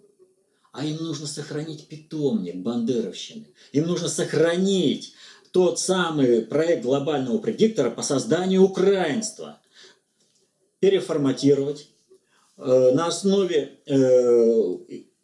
А 0.72 0.84
им 0.84 0.98
нужно 0.98 1.27
сохранить 1.27 1.88
питомник 1.88 2.56
бандеровщины. 2.56 3.48
Им 3.72 3.86
нужно 3.86 4.10
сохранить 4.10 5.13
тот 5.51 5.79
самый 5.79 6.41
проект 6.41 6.84
глобального 6.84 7.38
предиктора 7.38 7.91
по 7.91 8.01
созданию 8.01 8.63
украинства. 8.63 9.62
Переформатировать 10.79 11.88
э, 12.58 12.91
на 12.94 13.08
основе 13.08 13.79
э, 13.86 13.94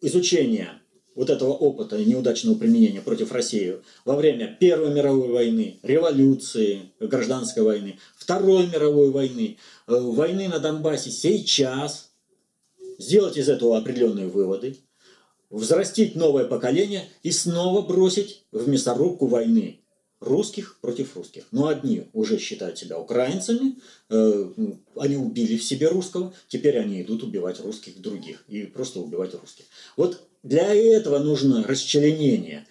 изучения 0.01 0.81
вот 1.15 1.29
этого 1.29 1.51
опыта 1.51 1.97
неудачного 1.97 2.55
применения 2.55 3.01
против 3.01 3.31
России 3.31 3.77
во 4.05 4.15
время 4.15 4.57
Первой 4.59 4.93
мировой 4.93 5.29
войны, 5.29 5.79
революции, 5.83 6.91
гражданской 6.99 7.63
войны, 7.63 7.99
Второй 8.15 8.67
мировой 8.67 9.11
войны, 9.11 9.57
э, 9.87 9.99
войны 9.99 10.47
на 10.47 10.59
Донбассе 10.59 11.11
сейчас, 11.11 12.11
сделать 12.97 13.37
из 13.37 13.49
этого 13.49 13.77
определенные 13.77 14.27
выводы, 14.27 14.77
взрастить 15.49 16.15
новое 16.15 16.45
поколение 16.45 17.07
и 17.21 17.31
снова 17.31 17.81
бросить 17.81 18.43
в 18.51 18.67
мясорубку 18.67 19.27
войны 19.27 19.79
русских 20.19 20.79
против 20.81 21.15
русских. 21.15 21.43
Но 21.51 21.67
одни 21.67 22.05
уже 22.13 22.39
считают 22.39 22.77
себя 22.77 22.97
украинцами, 22.97 23.75
э, 24.09 24.51
они 24.95 25.17
убили 25.17 25.57
в 25.57 25.63
себе 25.63 25.89
русского, 25.89 26.33
теперь 26.47 26.79
они 26.79 27.01
идут 27.01 27.23
убивать 27.23 27.59
русских 27.59 28.01
других 28.01 28.43
и 28.47 28.63
просто 28.63 28.99
убивать 28.99 29.33
русских. 29.33 29.65
Вот 29.97 30.21
для 30.43 30.73
этого 30.73 31.19
нужно 31.19 31.63
расчленение. 31.63 32.67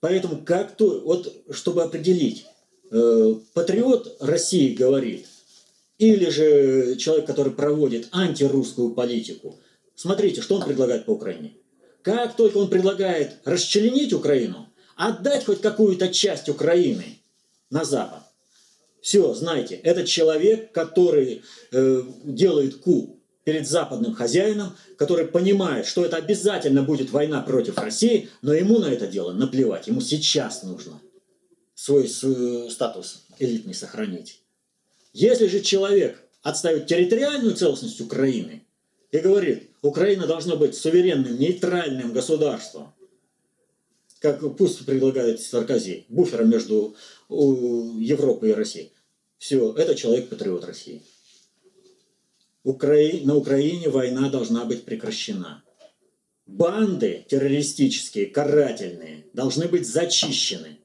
Поэтому 0.00 0.42
как 0.44 0.76
то, 0.76 1.00
вот 1.04 1.32
чтобы 1.50 1.82
определить, 1.82 2.44
э, 2.90 3.34
патриот 3.54 4.16
России 4.20 4.74
говорит, 4.74 5.26
или 5.98 6.28
же 6.30 6.96
человек, 6.96 7.26
который 7.26 7.52
проводит 7.52 8.08
антирусскую 8.10 8.90
политику, 8.90 9.60
смотрите, 9.94 10.42
что 10.42 10.56
он 10.56 10.64
предлагает 10.64 11.06
по 11.06 11.12
Украине. 11.12 11.54
Как 12.02 12.34
только 12.34 12.56
он 12.58 12.68
предлагает 12.68 13.36
расчленить 13.44 14.12
Украину, 14.12 14.68
отдать 14.96 15.44
хоть 15.44 15.60
какую-то 15.60 16.08
часть 16.08 16.48
Украины 16.48 17.20
на 17.70 17.84
Запад, 17.84 18.22
все, 19.00 19.34
знаете, 19.34 19.76
это 19.76 20.04
человек, 20.04 20.72
который 20.72 21.42
э, 21.70 22.02
делает 22.24 22.76
ку 22.76 23.21
перед 23.44 23.68
западным 23.68 24.14
хозяином, 24.14 24.76
который 24.96 25.26
понимает, 25.26 25.86
что 25.86 26.04
это 26.04 26.16
обязательно 26.16 26.82
будет 26.82 27.10
война 27.10 27.42
против 27.42 27.78
России, 27.78 28.28
но 28.40 28.52
ему 28.54 28.78
на 28.78 28.86
это 28.86 29.06
дело 29.06 29.32
наплевать, 29.32 29.88
ему 29.88 30.00
сейчас 30.00 30.62
нужно 30.62 31.00
свой, 31.74 32.08
свой 32.08 32.70
статус 32.70 33.24
элитный 33.38 33.74
сохранить. 33.74 34.40
Если 35.12 35.46
же 35.48 35.60
человек 35.60 36.22
отставит 36.42 36.86
территориальную 36.86 37.54
целостность 37.54 38.00
Украины 38.00 38.62
и 39.10 39.18
говорит, 39.18 39.70
Украина 39.82 40.26
должна 40.26 40.56
быть 40.56 40.74
суверенным, 40.74 41.38
нейтральным 41.38 42.12
государством, 42.12 42.92
как 44.20 44.56
пусть 44.56 44.86
предлагает 44.86 45.40
Саркози, 45.40 46.06
буфером 46.08 46.48
между 46.48 46.94
Европой 47.28 48.50
и 48.50 48.54
Россией. 48.54 48.92
Все, 49.38 49.72
это 49.72 49.96
человек-патриот 49.96 50.64
России. 50.64 51.02
Укра... 52.64 52.96
На 53.24 53.34
Украине 53.34 53.88
война 53.88 54.30
должна 54.30 54.64
быть 54.64 54.84
прекращена. 54.84 55.62
банды 56.46 57.24
террористические, 57.28 58.26
карательные, 58.26 59.26
должны 59.32 59.68
быть 59.68 59.88
зачищены, 59.88 60.78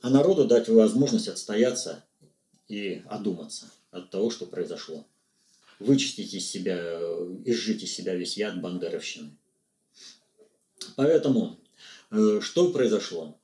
а 0.00 0.10
народу 0.10 0.46
дать 0.46 0.68
возможность 0.68 1.28
отстояться 1.28 2.04
и 2.68 3.02
одуматься 3.06 3.70
от 3.90 4.10
того, 4.10 4.30
что 4.30 4.46
произошло. 4.46 5.06
Вычистить 5.78 6.34
из 6.34 6.48
себя, 6.48 6.78
изжить 7.44 7.82
из 7.82 7.92
себя 7.92 8.14
весь 8.14 8.36
яд 8.36 8.60
бандеровщины. 8.60 9.30
Поэтому, 10.94 11.58
э, 12.10 12.40
что 12.42 12.70
произошло? 12.70 13.38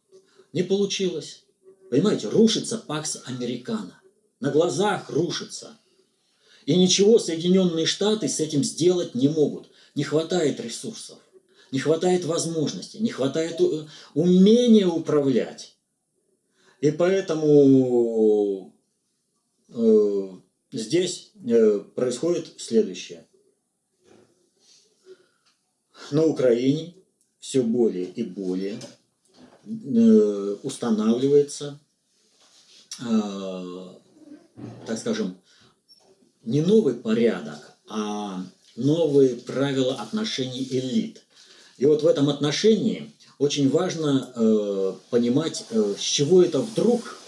Не 0.53 0.63
получилось. 0.63 1.45
Понимаете, 1.91 2.29
рушится 2.29 2.79
Пакс 2.79 3.23
Американо. 3.25 4.01
На 4.41 4.51
глазах 4.51 5.09
рушится. 5.09 5.79
И 6.67 6.77
ничего 6.77 7.19
Соединенные 7.21 7.87
Штаты 7.87 8.29
с 8.29 8.41
этим 8.41 8.65
сделать 8.65 9.15
не 9.15 9.29
могут. 9.29 9.71
Не 9.95 10.03
хватает 10.03 10.61
ресурсов, 10.61 11.19
не 11.71 11.79
хватает 11.79 12.25
возможностей, 12.25 12.99
не 12.99 13.11
хватает 13.11 13.61
э, 13.61 13.87
умения 14.15 14.87
управлять. 14.87 15.77
И 16.81 16.91
поэтому 16.91 18.75
э, 19.69 20.29
здесь 20.73 21.31
э, 21.47 21.85
происходит 21.95 22.61
следующее. 22.61 23.25
На 26.11 26.25
Украине 26.25 26.95
все 27.39 27.63
более 27.63 28.07
и 28.07 28.25
более 28.25 28.81
э, 29.65 30.57
устанавливается, 30.65 31.79
э, 33.01 33.89
так 34.85 34.99
скажем, 34.99 35.39
не 36.47 36.63
новый 36.63 36.95
порядок, 36.95 37.77
а 37.89 38.43
новые 38.77 39.37
правила 39.37 39.95
отношений 39.95 40.67
элит. 40.71 41.23
И 41.77 41.85
вот 41.85 42.03
в 42.03 42.07
этом 42.07 42.31
отношении 42.31 43.13
очень 43.39 43.69
важно 43.69 44.31
э, 44.35 44.93
понимать, 45.11 45.65
э, 45.71 45.95
с 45.99 46.03
чего 46.03 46.43
это 46.43 46.61
вдруг 46.61 47.19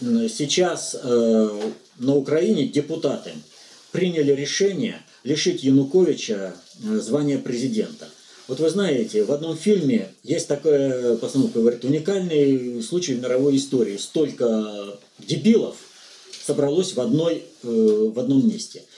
сейчас 0.00 0.96
э, 1.00 1.70
на 1.98 2.14
Украине 2.14 2.68
депутаты 2.68 3.32
приняли 3.92 4.32
решение 4.32 5.00
лишить 5.22 5.62
Януковича 5.62 6.54
э, 6.82 6.98
звания 6.98 7.38
президента. 7.38 8.08
Вот 8.46 8.60
вы 8.60 8.68
знаете, 8.68 9.24
в 9.24 9.32
одном 9.32 9.56
фильме 9.56 10.08
есть 10.22 10.48
такая 10.48 11.16
постановка, 11.16 11.60
говорит, 11.60 11.84
уникальный 11.84 12.82
случай 12.82 13.14
в 13.14 13.22
мировой 13.22 13.56
истории. 13.56 13.96
Столько 13.96 14.98
дебилов 15.18 15.76
собралось 16.44 16.92
в, 16.94 17.00
одной, 17.00 17.44
э, 17.62 18.10
в 18.14 18.18
одном 18.18 18.46
месте– 18.48 18.82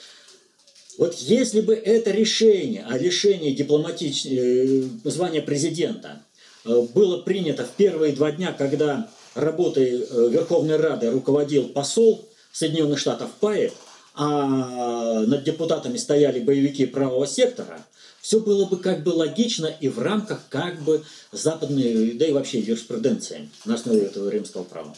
вот 0.97 1.13
если 1.13 1.61
бы 1.61 1.75
это 1.75 2.09
решение 2.09 2.83
о 2.89 2.97
лишении 2.97 3.51
дипломатич... 3.51 4.25
Э, 4.25 4.83
звания 5.03 5.43
президента 5.43 6.23
э, 6.65 6.81
было 6.93 7.21
принято 7.21 7.65
в 7.65 7.69
первые 7.69 8.13
два 8.13 8.31
дня, 8.31 8.51
когда 8.51 9.07
работой 9.35 9.91
Верховной 9.91 10.77
Рады 10.77 11.11
руководил 11.11 11.69
посол 11.69 12.27
Соединенных 12.51 12.97
Штатов 12.97 13.29
Паев, 13.39 13.73
а 14.15 15.21
над 15.27 15.43
депутатами 15.43 15.97
стояли 15.97 16.39
боевики 16.39 16.87
правого 16.87 17.27
сектора, 17.27 17.85
все 18.19 18.39
было 18.39 18.65
бы 18.65 18.77
как 18.77 19.03
бы 19.03 19.09
логично 19.09 19.67
и 19.67 19.87
в 19.89 19.99
рамках 19.99 20.41
как 20.49 20.81
бы 20.81 21.03
западной, 21.31 22.13
да 22.13 22.25
и 22.25 22.31
вообще 22.31 22.59
юриспруденции 22.59 23.49
на 23.65 23.75
основе 23.75 24.01
этого 24.01 24.29
римского 24.29 24.63
права. 24.63 24.95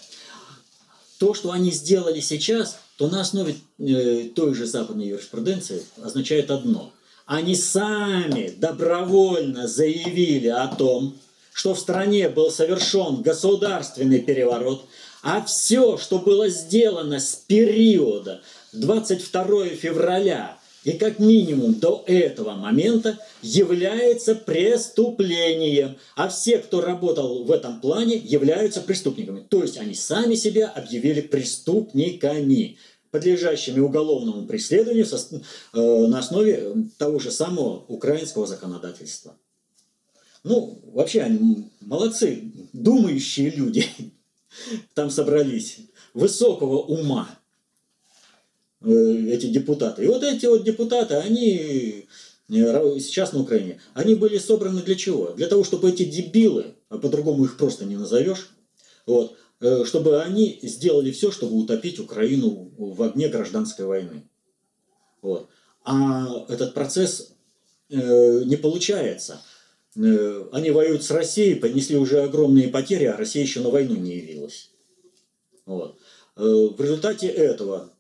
То, 1.19 1.35
что 1.35 1.51
они 1.51 1.71
сделали 1.71 2.19
сейчас– 2.19 2.79
то 2.99 3.07
на 3.07 3.21
основе 3.21 3.55
э, 3.79 4.25
той 4.35 4.53
же 4.53 4.65
западной 4.65 5.07
юриспруденции 5.07 5.81
означает 6.03 6.51
одно. 6.51 6.91
Они 7.25 7.55
сами 7.55 8.53
добровольно 8.57 9.69
заявили 9.69 10.49
о 10.49 10.67
том, 10.67 11.17
что 11.53 11.73
в 11.73 11.79
стране 11.79 12.27
был 12.27 12.51
совершен 12.51 13.21
государственный 13.21 14.19
переворот, 14.19 14.83
а 15.23 15.41
все, 15.41 15.97
что 15.97 16.19
было 16.19 16.49
сделано 16.49 17.21
с 17.21 17.35
периода 17.35 18.41
22 18.73 19.67
февраля 19.67 20.58
и 20.83 20.93
как 20.93 21.19
минимум 21.19 21.75
до 21.75 22.03
этого 22.07 22.55
момента 22.55 23.17
является 23.41 24.35
преступлением. 24.35 25.97
А 26.15 26.29
все, 26.29 26.59
кто 26.59 26.81
работал 26.81 27.43
в 27.43 27.51
этом 27.51 27.81
плане, 27.81 28.15
являются 28.15 28.81
преступниками. 28.81 29.43
То 29.49 29.61
есть 29.61 29.77
они 29.77 29.93
сами 29.93 30.35
себя 30.35 30.69
объявили 30.69 31.21
преступниками 31.21 32.77
подлежащими 33.11 33.79
уголовному 33.79 34.45
преследованию 34.45 35.05
э, 35.05 36.07
на 36.07 36.19
основе 36.19 36.75
того 36.97 37.19
же 37.19 37.31
самого 37.31 37.83
украинского 37.87 38.45
законодательства. 38.45 39.35
Ну, 40.43 40.79
вообще, 40.93 41.21
они 41.21 41.69
молодцы, 41.81 42.51
думающие 42.71 43.49
люди 43.49 43.85
там 44.93 45.09
собрались, 45.09 45.79
высокого 46.13 46.77
ума 46.77 47.29
э, 47.29 47.38
эти 48.81 49.47
депутаты. 49.47 50.03
И 50.03 50.07
вот 50.07 50.23
эти 50.23 50.45
вот 50.45 50.63
депутаты, 50.63 51.15
они 51.15 52.05
э, 52.49 52.99
сейчас 52.99 53.33
на 53.33 53.41
Украине, 53.41 53.81
они 53.93 54.15
были 54.15 54.37
собраны 54.37 54.81
для 54.81 54.95
чего? 54.95 55.31
Для 55.31 55.47
того, 55.47 55.63
чтобы 55.63 55.89
эти 55.89 56.05
дебилы, 56.05 56.75
а 56.89 56.97
по-другому 56.97 57.45
их 57.45 57.57
просто 57.57 57.85
не 57.85 57.97
назовешь, 57.97 58.49
вот, 59.05 59.35
Э, 59.61 59.83
чтобы 59.83 60.21
они 60.21 60.59
сделали 60.63 61.11
все, 61.11 61.31
чтобы 61.31 61.57
утопить 61.57 61.99
Украину 61.99 62.71
в 62.77 63.03
огне 63.03 63.27
гражданской 63.27 63.85
войны. 63.85 64.23
Вот. 65.21 65.49
А 65.83 66.45
этот 66.47 66.73
процесс 66.73 67.33
э, 67.89 68.43
не 68.45 68.55
получается. 68.55 69.41
Э, 69.97 70.47
они 70.53 70.71
воюют 70.71 71.03
с 71.03 71.11
Россией, 71.11 71.55
понесли 71.55 71.97
уже 71.97 72.21
огромные 72.21 72.69
потери, 72.69 73.05
а 73.05 73.17
Россия 73.17 73.43
еще 73.43 73.59
на 73.59 73.69
войну 73.69 73.95
не 73.95 74.15
явилась. 74.15 74.71
Вот. 75.65 75.97
В 76.35 76.81
результате 76.81 77.27
этого, 77.27 77.91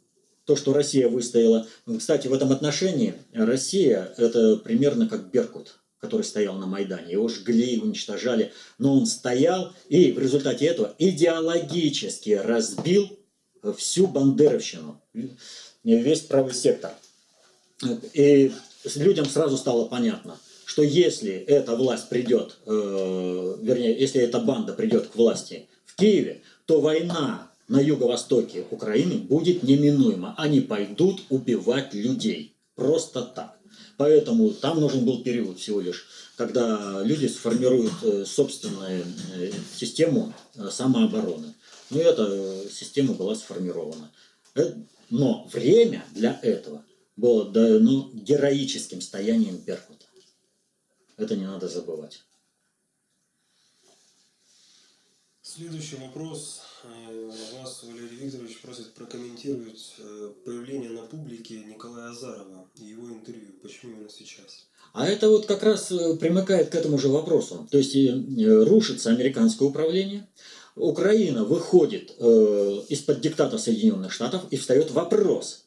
то, 0.49 0.55
что 0.55 0.73
Россия 0.73 1.07
выстояла, 1.07 1.67
кстати, 1.99 2.27
в 2.27 2.33
этом 2.33 2.51
отношении 2.51 3.13
Россия 3.33 4.11
это 4.17 4.55
примерно 4.55 5.07
как 5.07 5.29
Беркут 5.29 5.75
который 5.99 6.21
стоял 6.21 6.55
на 6.55 6.65
Майдане. 6.65 7.11
Его 7.11 7.27
жгли, 7.27 7.77
уничтожали. 7.77 8.53
Но 8.77 8.97
он 8.97 9.05
стоял 9.05 9.73
и 9.89 10.13
в 10.13 10.17
результате 10.17 10.65
этого 10.65 10.95
идеологически 10.97 12.31
разбил 12.31 13.19
всю 13.77 14.07
бандеровщину, 14.07 15.01
весь 15.83 16.21
правый 16.21 16.53
сектор. 16.53 16.91
И 18.13 18.53
людям 18.95 19.25
сразу 19.25 19.57
стало 19.57 19.85
понятно, 19.89 20.37
что 20.63 20.83
если 20.83 21.33
эта 21.33 21.75
власть 21.75 22.07
придет, 22.07 22.59
э, 22.65 23.55
вернее, 23.61 23.99
если 23.99 24.21
эта 24.21 24.39
банда 24.39 24.71
придет 24.71 25.07
к 25.07 25.15
власти 25.17 25.67
в 25.83 25.97
Киеве, 25.97 26.41
то 26.65 26.79
война 26.79 27.48
на 27.69 27.79
юго-востоке 27.79 28.65
Украины 28.71 29.15
будет 29.15 29.63
неминуема. 29.63 30.33
Они 30.37 30.59
пойдут 30.59 31.21
убивать 31.29 31.93
людей. 31.93 32.55
Просто 32.75 33.21
так. 33.21 33.57
Поэтому 33.97 34.51
там 34.51 34.79
нужен 34.79 35.05
был 35.05 35.23
период 35.23 35.59
всего 35.59 35.79
лишь, 35.81 36.07
когда 36.35 37.01
люди 37.03 37.27
сформируют 37.27 37.93
э, 38.01 38.25
собственную 38.25 39.03
э, 39.35 39.51
систему 39.75 40.33
э, 40.55 40.69
самообороны. 40.71 41.53
Ну, 41.89 41.99
эта 41.99 42.63
система 42.71 43.13
была 43.13 43.35
сформирована. 43.35 44.09
Но 45.09 45.47
время 45.51 46.05
для 46.13 46.39
этого 46.41 46.83
было 47.17 47.49
дано 47.49 48.09
героическим 48.13 49.01
стоянием 49.01 49.57
Беркута. 49.57 50.05
Это 51.17 51.35
не 51.35 51.45
надо 51.45 51.67
забывать. 51.67 52.23
Следующий 55.55 55.95
вопрос. 55.95 56.61
Э, 56.83 57.31
вас 57.59 57.81
Валерий 57.83 58.17
Викторович 58.17 58.61
просит 58.61 58.93
прокомментировать 58.93 59.95
э, 59.97 60.29
появление 60.45 60.91
на 60.91 61.01
публике 61.01 61.63
Николая 61.65 62.11
Азарова 62.11 62.67
и 62.75 62.85
его 62.85 63.09
интервью. 63.09 63.53
Почему 63.63 63.93
именно 63.93 64.09
сейчас? 64.09 64.67
А 64.93 65.07
это 65.07 65.27
вот 65.27 65.47
как 65.47 65.63
раз 65.63 65.91
э, 65.91 66.17
примыкает 66.17 66.69
к 66.69 66.75
этому 66.75 66.99
же 66.99 67.07
вопросу. 67.07 67.67
То 67.71 67.79
есть 67.79 67.95
рушится 68.69 69.09
американское 69.09 69.67
управление, 69.67 70.27
Украина 70.75 71.43
выходит 71.43 72.11
из-под 72.91 73.19
диктата 73.19 73.57
Соединенных 73.57 74.13
Штатов 74.13 74.43
и 74.51 74.55
встает 74.55 74.91
вопрос, 74.91 75.65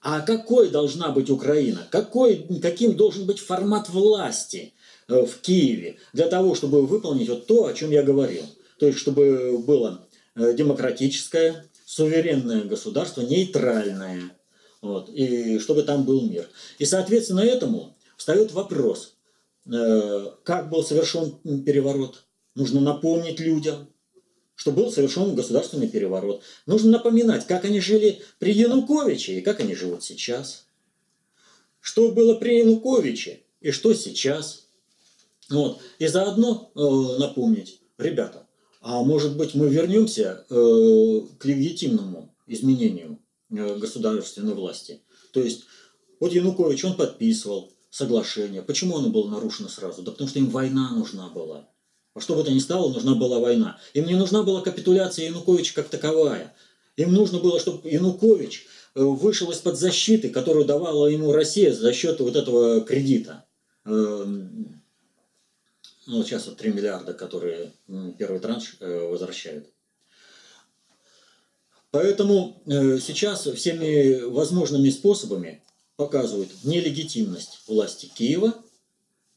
а 0.00 0.20
какой 0.20 0.70
должна 0.70 1.10
быть 1.10 1.28
Украина? 1.28 1.88
Какой, 1.90 2.46
каким 2.62 2.94
должен 2.94 3.26
быть 3.26 3.40
формат 3.40 3.88
власти 3.88 4.74
в 5.08 5.40
Киеве 5.42 5.96
для 6.12 6.28
того, 6.28 6.54
чтобы 6.54 6.86
выполнить 6.86 7.28
вот 7.28 7.46
то, 7.46 7.66
о 7.66 7.74
чем 7.74 7.90
я 7.90 8.04
говорил? 8.04 8.44
То 8.78 8.86
есть, 8.86 8.98
чтобы 8.98 9.58
было 9.58 10.08
э, 10.34 10.54
демократическое, 10.54 11.66
суверенное 11.84 12.64
государство, 12.64 13.22
нейтральное. 13.22 14.30
Вот, 14.80 15.08
и 15.10 15.58
чтобы 15.58 15.82
там 15.82 16.04
был 16.04 16.22
мир. 16.28 16.48
И, 16.78 16.84
соответственно, 16.84 17.40
этому 17.40 17.96
встает 18.16 18.52
вопрос, 18.52 19.16
э, 19.66 20.26
как 20.44 20.70
был 20.70 20.84
совершен 20.84 21.32
переворот. 21.64 22.24
Нужно 22.54 22.80
напомнить 22.80 23.40
людям, 23.40 23.88
что 24.54 24.72
был 24.72 24.92
совершен 24.92 25.34
государственный 25.34 25.88
переворот. 25.88 26.42
Нужно 26.66 26.92
напоминать, 26.92 27.46
как 27.46 27.64
они 27.64 27.80
жили 27.80 28.22
при 28.38 28.52
Януковиче 28.52 29.38
и 29.38 29.40
как 29.40 29.60
они 29.60 29.74
живут 29.74 30.04
сейчас. 30.04 30.66
Что 31.80 32.10
было 32.10 32.34
при 32.34 32.58
Януковиче 32.58 33.40
и 33.60 33.70
что 33.72 33.94
сейчас– 33.94 34.64
Вот. 35.50 35.80
И 35.98 36.06
заодно 36.06 36.70
э, 36.74 37.20
напомнить, 37.20 37.80
ребята, 37.96 38.46
а 38.80 39.02
может 39.02 39.36
быть 39.36 39.54
мы 39.54 39.68
вернемся 39.68 40.44
э, 40.48 41.20
к 41.38 41.44
легитимному 41.44 42.34
изменению 42.46 43.18
э, 43.50 43.76
государственной 43.76 44.54
власти. 44.54 45.02
То 45.32 45.42
есть 45.42 45.64
вот 46.20 46.32
Янукович, 46.32 46.84
он 46.84 46.94
подписывал 46.94 47.72
соглашение. 47.90 48.62
Почему 48.62 48.98
оно 48.98 49.10
было 49.10 49.28
нарушено 49.28 49.68
сразу? 49.68 50.02
Да 50.02 50.12
потому 50.12 50.28
что 50.28 50.38
им 50.38 50.50
война 50.50 50.90
нужна 50.92 51.28
была. 51.28 51.68
Во 52.14 52.20
что 52.20 52.34
бы 52.34 52.42
то 52.42 52.52
ни 52.52 52.58
стало, 52.58 52.92
нужна 52.92 53.14
была 53.14 53.38
война. 53.38 53.78
Им 53.94 54.06
не 54.06 54.14
нужна 54.14 54.42
была 54.42 54.60
капитуляция 54.60 55.26
Януковича 55.26 55.74
как 55.74 55.88
таковая. 55.88 56.54
Им 56.96 57.12
нужно 57.12 57.38
было, 57.38 57.60
чтобы 57.60 57.88
Янукович 57.88 58.66
э, 58.94 59.02
вышел 59.02 59.50
из-под 59.52 59.78
защиты, 59.78 60.30
которую 60.30 60.64
давала 60.64 61.06
ему 61.06 61.32
Россия 61.32 61.72
за 61.72 61.92
счет 61.92 62.20
вот 62.20 62.36
этого 62.36 62.80
кредита. 62.80 63.44
Ну, 66.10 66.24
сейчас 66.24 66.46
вот 66.46 66.56
3 66.56 66.72
миллиарда, 66.72 67.12
которые 67.12 67.70
первый 68.18 68.40
транш 68.40 68.78
э, 68.80 69.08
возвращают. 69.10 69.68
Поэтому 71.90 72.62
э, 72.64 72.98
сейчас 72.98 73.44
всеми 73.44 74.22
возможными 74.22 74.88
способами 74.88 75.62
показывают 75.96 76.64
нелегитимность 76.64 77.60
власти 77.66 78.06
Киева 78.06 78.54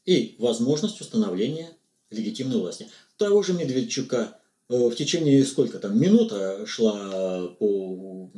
и 0.06 0.34
возможность 0.38 0.98
установления 1.02 1.76
легитимной 2.08 2.56
власти. 2.56 2.88
Того 3.18 3.42
же 3.42 3.52
Медведчука 3.52 4.38
э, 4.70 4.74
в 4.74 4.94
течение 4.94 5.44
сколько 5.44 5.78
там 5.78 6.00
минута 6.00 6.64
шла 6.64 7.48
по 7.48 8.30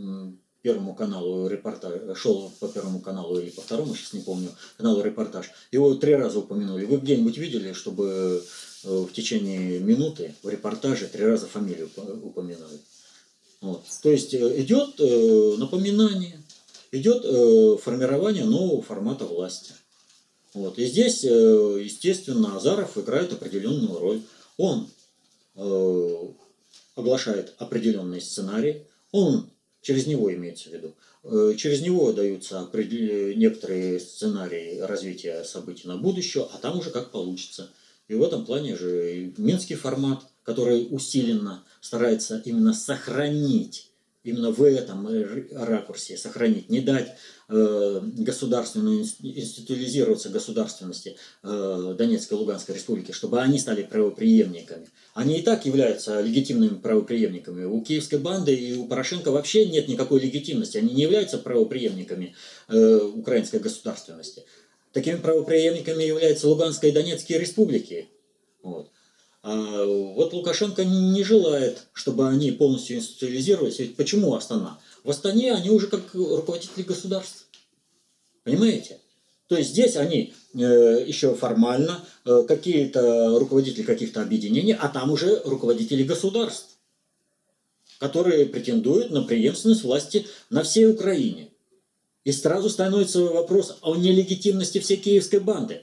Первому 0.65 0.95
каналу 0.95 1.47
репортаж, 1.47 2.17
шел 2.17 2.51
по 2.59 2.69
Первому 2.69 3.01
каналу 3.01 3.39
или 3.39 3.51
по 3.51 3.61
второму, 3.61 3.95
сейчас 3.95 4.15
не 4.15 4.21
помню, 4.21 4.49
каналу 4.79 5.03
репортаж. 5.03 5.51
Его 5.71 5.95
три 5.95 6.15
раза 6.15 6.39
упомянули. 6.39 6.87
Вы 6.87 6.97
где-нибудь 6.97 7.37
видели, 7.37 7.75
чтобы 7.75 8.43
э, 8.83 8.89
в 8.89 9.13
течение 9.13 9.79
минуты 9.81 10.35
в 10.43 10.49
репортаже 10.49 11.07
три 11.07 11.23
раза 11.23 11.47
фамилию 11.47 11.91
упоминали? 12.23 12.81
Вот. 13.61 13.85
То 14.03 14.11
есть 14.11 14.33
э, 14.33 14.63
идет 14.63 14.99
напоминание, 15.59 16.43
идет 16.93 17.83
формирование 17.83 18.45
нового 18.47 18.81
формата 18.81 19.27
власти. 19.27 19.75
Вот. 20.55 20.79
И 20.79 20.87
здесь, 20.87 21.25
естественно, 21.25 22.57
Азаров 22.57 22.97
играет 22.97 23.35
определенную 23.35 23.99
роль. 23.99 24.23
Он 24.57 24.89
оглашает 26.97 27.53
определенный 27.59 28.23
сценарий, 28.23 28.87
он 29.13 29.51
через 29.85 30.07
него 30.07 30.33
имеется 30.35 30.71
в 30.71 30.73
виду. 30.73 30.95
Э, 31.23 31.55
через 31.57 31.83
него 31.83 32.13
даются 32.13 32.69
некоторые 32.73 34.01
сценарии 34.01 34.81
развития 34.81 35.45
событий 35.45 35.87
на 35.87 35.97
будущее, 35.97 36.49
а 36.53 36.59
там 36.59 36.79
уже 36.79 36.91
как 36.91 37.11
получится. 37.11 37.71
И 38.09 38.15
в 38.15 38.23
этом 38.23 38.45
плане 38.45 38.77
же 38.77 39.33
минский 39.37 39.77
формат, 39.77 40.23
который 40.43 40.89
усиленно 40.91 41.63
старается 41.81 42.43
именно 42.45 42.73
сохранить 42.73 43.93
именно 44.25 44.51
в 44.51 44.63
этом 44.63 45.07
ракурсе 45.53 46.17
сохранить, 46.17 46.71
не 46.71 46.81
дать 46.81 47.15
э, 47.49 48.01
государственную 48.03 49.03
институализироваться 49.03 50.31
государственности 50.31 51.17
э, 51.43 51.95
Донецкой 51.97 52.39
и 52.39 52.41
Луганской 52.41 52.75
республики, 52.75 53.13
чтобы 53.13 53.41
они 53.41 53.59
стали 53.59 53.83
правоприемниками. 53.83 54.89
Они 55.13 55.39
и 55.39 55.43
так 55.43 55.67
являются 55.67 56.21
легитимными 56.21 56.79
правоприемниками. 56.79 57.65
У 57.65 57.81
киевской 57.83 58.19
банды 58.19 58.55
и 58.55 58.75
у 58.75 58.87
Порошенко 58.87 59.31
вообще 59.31 59.67
нет 59.67 59.89
никакой 59.89 60.21
легитимности. 60.21 60.79
Они 60.79 60.95
не 60.95 61.03
являются 61.03 61.39
правоприемниками 61.39 62.35
э, 62.69 62.97
украинской 62.97 63.61
государственности. 63.61 64.45
Такими 64.93 65.17
правоприемниками 65.17 66.03
являются 66.03 66.49
Луганская 66.49 66.91
и 66.91 66.95
Донецкие 66.95 67.39
республики. 67.39 68.09
Вот. 68.63 68.91
А 69.47 69.85
вот 69.85 70.33
Лукашенко 70.33 70.87
не 70.87 71.23
желает, 71.23 71.85
чтобы 71.93 72.27
они 72.27 72.51
полностью 72.51 72.97
институализировались. 72.97 73.79
Ведь 73.79 73.95
почему 73.95 74.35
Астана? 74.35 74.81
В 75.05 75.11
Астане 75.11 75.53
они 75.53 75.69
уже 75.69 75.87
как 75.89 76.15
руководители 76.15 76.83
государств. 76.83 77.47
Понимаете? 78.43 79.01
То 79.49 79.59
есть 79.59 79.73
здесь 79.73 79.97
они 79.97 80.33
э, 80.55 81.05
еще 81.07 81.35
формально 81.35 82.03
э, 82.25 82.45
какие-то 82.49 83.39
руководители 83.39 83.83
каких-то 83.83 84.23
объединений, 84.23 84.73
а 84.73 84.89
там 84.89 85.11
уже 85.11 85.43
руководители 85.45 86.05
государств, 86.05 86.79
которые 87.99 88.47
претендуют 88.47 89.11
на 89.11 89.25
преемственность 89.25 89.85
власти 89.85 90.27
на 90.49 90.63
всей 90.63 90.87
Украине. 90.87 91.51
И 92.25 92.33
сразу 92.33 92.71
становится 92.71 93.23
вопрос 93.23 93.77
о 93.83 93.95
нелегитимности 93.95 94.79
всей 94.79 94.97
киевской 94.97 95.41
банды. 95.41 95.83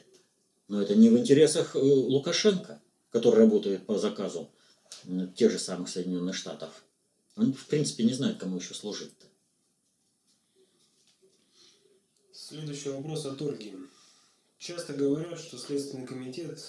Но 0.68 0.82
это 0.82 0.96
не 0.96 1.10
в 1.10 1.18
интересах 1.20 1.76
э, 1.76 1.80
Лукашенко 1.80 2.81
который 3.12 3.42
работает 3.42 3.86
по 3.86 3.98
заказу 3.98 4.50
тех 5.36 5.52
же 5.52 5.60
самых 5.60 5.90
Соединенных 5.90 6.36
Штатов, 6.36 6.84
он, 7.36 7.54
в 7.54 7.66
принципе, 7.68 8.04
не 8.04 8.14
знает, 8.14 8.38
кому 8.38 8.58
еще 8.58 8.74
служить-то. 8.74 9.28
Следующий 12.34 12.90
вопрос 12.90 13.26
от 13.26 13.42
Ольги. 13.42 13.76
Часто 14.58 14.94
говорят, 14.94 15.40
что 15.40 15.58
Следственный 15.58 16.06
комитет 16.06 16.60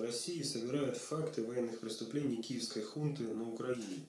России 0.00 0.42
собирает 0.42 0.96
факты 0.96 1.42
военных 1.42 1.80
преступлений 1.80 2.42
киевской 2.42 2.82
хунты 2.82 3.24
на 3.24 3.50
Украине. 3.50 4.06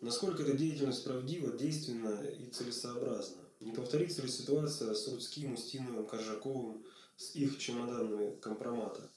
Насколько 0.00 0.42
эта 0.42 0.52
деятельность 0.52 1.04
правдива, 1.04 1.56
действенна 1.56 2.22
и 2.22 2.50
целесообразна? 2.50 3.42
Не 3.60 3.72
повторится 3.72 4.20
ли 4.20 4.28
ситуация 4.28 4.92
с 4.92 5.08
Рудским, 5.08 5.54
Устиновым, 5.54 6.06
Коржаковым 6.06 6.84
с 7.16 7.34
их 7.34 7.58
чемоданами 7.58 8.36
компромата? 8.40 9.08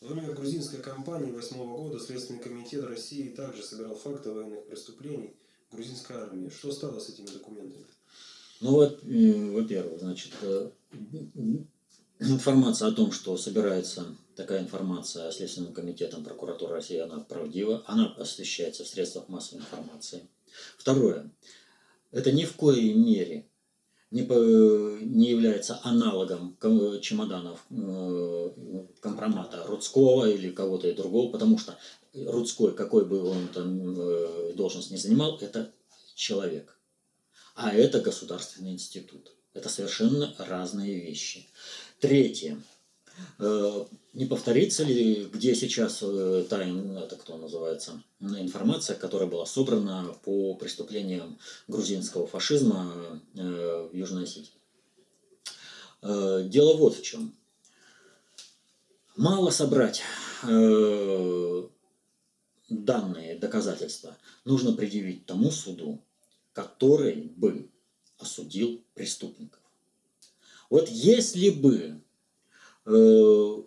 Во 0.00 0.14
время 0.14 0.32
грузинской 0.32 0.80
кампании 0.80 1.32
2008 1.32 1.76
года 1.76 1.98
Следственный 1.98 2.40
комитет 2.40 2.84
России 2.84 3.30
также 3.30 3.62
собирал 3.62 3.96
факты 3.96 4.30
военных 4.30 4.64
преступлений 4.66 5.34
грузинской 5.72 6.16
армии. 6.16 6.50
Что 6.50 6.70
стало 6.70 7.00
с 7.00 7.08
этими 7.08 7.26
документами? 7.26 7.84
Ну 8.60 8.72
вот, 8.72 9.02
во-первых, 9.02 10.00
значит, 10.00 10.32
э, 10.42 10.70
информация 12.20 12.88
о 12.88 12.92
том, 12.92 13.10
что 13.10 13.36
собирается 13.36 14.16
такая 14.36 14.62
информация 14.62 15.32
Следственным 15.32 15.72
комитетом 15.72 16.22
прокуратуры 16.22 16.74
России, 16.74 16.98
она 16.98 17.18
правдива, 17.18 17.82
она 17.86 18.12
освещается 18.14 18.84
в 18.84 18.88
средствах 18.88 19.28
массовой 19.28 19.62
информации. 19.62 20.28
Второе, 20.76 21.30
это 22.12 22.30
ни 22.30 22.44
в 22.44 22.56
коей 22.56 22.94
мере 22.94 23.47
не, 24.10 24.22
не 25.04 25.30
является 25.30 25.80
аналогом 25.82 26.56
чемоданов 27.00 27.64
э, 27.70 28.50
компромата 29.00 29.64
Рудского 29.66 30.28
или 30.30 30.50
кого-то 30.50 30.88
и 30.88 30.94
другого, 30.94 31.30
потому 31.30 31.58
что 31.58 31.76
Рудской, 32.14 32.74
какой 32.74 33.04
бы 33.04 33.22
он 33.22 33.48
там 33.48 33.94
э, 33.98 34.52
должность 34.54 34.90
не 34.90 34.96
занимал, 34.96 35.38
это 35.38 35.72
человек. 36.14 36.78
А 37.54 37.72
это 37.72 38.00
государственный 38.00 38.72
институт. 38.72 39.32
Это 39.52 39.68
совершенно 39.68 40.34
разные 40.38 41.00
вещи. 41.00 41.48
Третье. 42.00 42.62
Э, 44.18 44.20
не 44.20 44.26
повторится 44.26 44.84
ли, 44.84 45.28
где 45.32 45.54
сейчас 45.54 46.02
э, 46.02 46.44
та, 46.48 46.62
это 46.64 47.16
кто 47.16 47.36
называется, 47.36 48.02
информация, 48.20 48.96
которая 48.96 49.28
была 49.28 49.46
собрана 49.46 50.14
по 50.24 50.54
преступлениям 50.54 51.38
грузинского 51.68 52.26
фашизма 52.26 53.20
э, 53.34 53.88
в 53.92 53.96
Южной 53.96 54.24
Осетии? 54.24 54.52
Дело 56.00 56.76
вот 56.76 56.96
в 56.96 57.02
чем. 57.02 57.34
Мало 59.16 59.50
собрать 59.50 60.02
данные 62.68 63.34
доказательства. 63.40 64.16
Нужно 64.44 64.74
предъявить 64.74 65.26
тому 65.26 65.50
суду, 65.50 66.00
который 66.52 67.32
бы 67.36 67.68
осудил 68.16 68.80
преступников. 68.94 69.60
Вот 70.70 70.88
если 70.88 71.50
бы 71.50 72.00
Э, 72.90 73.62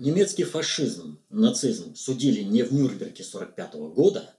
немецкий 0.00 0.44
фашизм, 0.44 1.18
нацизм 1.28 1.94
судили 1.94 2.40
не 2.40 2.62
в 2.62 2.72
Нюрнберге 2.72 3.22
45 3.22 3.74
года, 3.94 4.34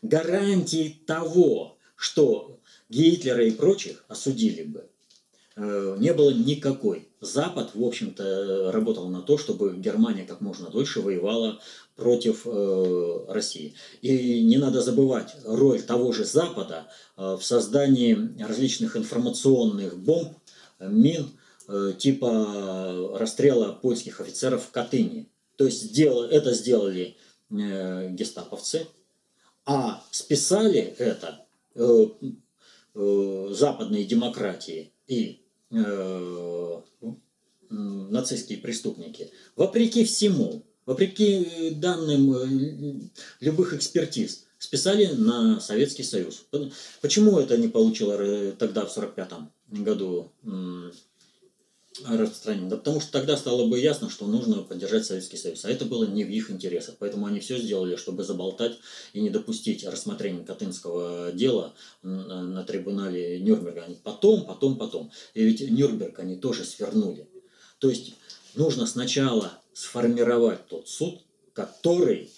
гарантии 0.00 1.02
того, 1.06 1.78
что 1.94 2.60
Гитлера 2.88 3.44
и 3.44 3.50
прочих 3.52 4.04
осудили 4.08 4.64
бы, 4.64 4.88
э, 5.56 5.96
не 5.98 6.12
было 6.12 6.30
никакой. 6.30 7.08
Запад, 7.20 7.70
в 7.74 7.84
общем-то, 7.84 8.72
работал 8.72 9.08
на 9.08 9.22
то, 9.22 9.38
чтобы 9.38 9.76
Германия 9.76 10.24
как 10.24 10.40
можно 10.40 10.70
дольше 10.70 11.00
воевала 11.00 11.60
против 11.94 12.42
э, 12.46 13.24
России. 13.28 13.74
И 14.00 14.42
не 14.42 14.56
надо 14.56 14.82
забывать 14.82 15.36
роль 15.44 15.82
того 15.82 16.12
же 16.12 16.24
Запада 16.24 16.88
в 17.16 17.40
создании 17.42 18.42
различных 18.42 18.96
информационных 18.96 19.96
бомб, 19.98 20.38
мин, 20.80 21.28
Э, 21.28 21.41
типа 21.98 23.16
расстрела 23.18 23.72
польских 23.72 24.20
офицеров 24.20 24.64
в 24.64 24.70
Катыни. 24.70 25.28
То 25.56 25.66
есть 25.66 25.82
сделали, 25.82 26.32
это 26.32 26.52
сделали 26.54 27.16
э, 27.50 28.10
гестаповцы, 28.10 28.86
а 29.64 30.02
списали 30.10 30.80
это 30.98 31.46
э, 31.74 32.06
западные 33.50 34.04
демократии 34.04 34.92
и 35.06 35.38
нацистские 37.70 38.58
преступники. 38.58 39.30
Вопреки 39.56 40.04
всему, 40.04 40.62
вопреки 40.84 41.70
данным 41.70 43.10
любых 43.40 43.72
экспертиз, 43.72 44.44
списали 44.58 45.06
на 45.06 45.60
Советский 45.60 46.02
Союз. 46.02 46.44
Почему 47.00 47.38
это 47.38 47.56
не 47.56 47.68
получило 47.68 48.16
тогда, 48.52 48.84
в 48.84 48.96
1945 48.96 49.32
году, 49.82 50.30
распространение? 52.06 52.70
Да 52.70 52.76
потому 52.76 53.00
что 53.00 53.12
тогда 53.12 53.36
стало 53.36 53.66
бы 53.66 53.78
ясно, 53.78 54.10
что 54.10 54.26
нужно 54.26 54.62
поддержать 54.62 55.04
Советский 55.04 55.36
Союз. 55.36 55.64
А 55.64 55.70
это 55.70 55.84
было 55.84 56.04
не 56.04 56.24
в 56.24 56.30
их 56.30 56.50
интересах. 56.50 56.96
Поэтому 56.98 57.26
они 57.26 57.40
все 57.40 57.58
сделали, 57.58 57.96
чтобы 57.96 58.24
заболтать 58.24 58.78
и 59.12 59.20
не 59.20 59.30
допустить 59.30 59.84
рассмотрения 59.84 60.44
Катынского 60.44 61.32
дела 61.32 61.74
на 62.02 62.64
трибунале 62.64 63.40
Нюрнберга. 63.40 63.84
Они 63.84 63.96
потом, 63.96 64.46
потом, 64.46 64.76
потом. 64.78 65.10
И 65.34 65.44
ведь 65.44 65.70
Нюрнберг 65.70 66.18
они 66.18 66.36
тоже 66.36 66.64
свернули. 66.64 67.28
То 67.78 67.90
есть 67.90 68.14
нужно 68.54 68.86
сначала 68.86 69.52
сформировать 69.72 70.66
тот 70.68 70.88
суд, 70.88 71.20
который 71.52 72.30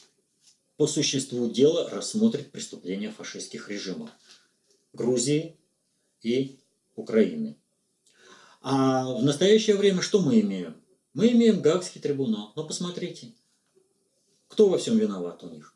по 0.76 0.86
существу 0.86 1.48
дела 1.48 1.88
рассмотрит 1.90 2.50
преступления 2.50 3.10
фашистских 3.10 3.68
режимов 3.68 4.10
Грузии 4.92 5.56
и 6.22 6.58
Украины. 6.96 7.56
А 8.66 9.04
в 9.12 9.22
настоящее 9.22 9.76
время 9.76 10.00
что 10.00 10.20
мы 10.20 10.40
имеем? 10.40 10.74
Мы 11.12 11.28
имеем 11.32 11.60
Гаагский 11.60 12.00
трибунал. 12.00 12.50
Но 12.56 12.64
посмотрите, 12.64 13.32
кто 14.48 14.70
во 14.70 14.78
всем 14.78 14.96
виноват 14.96 15.44
у 15.44 15.50
них? 15.50 15.74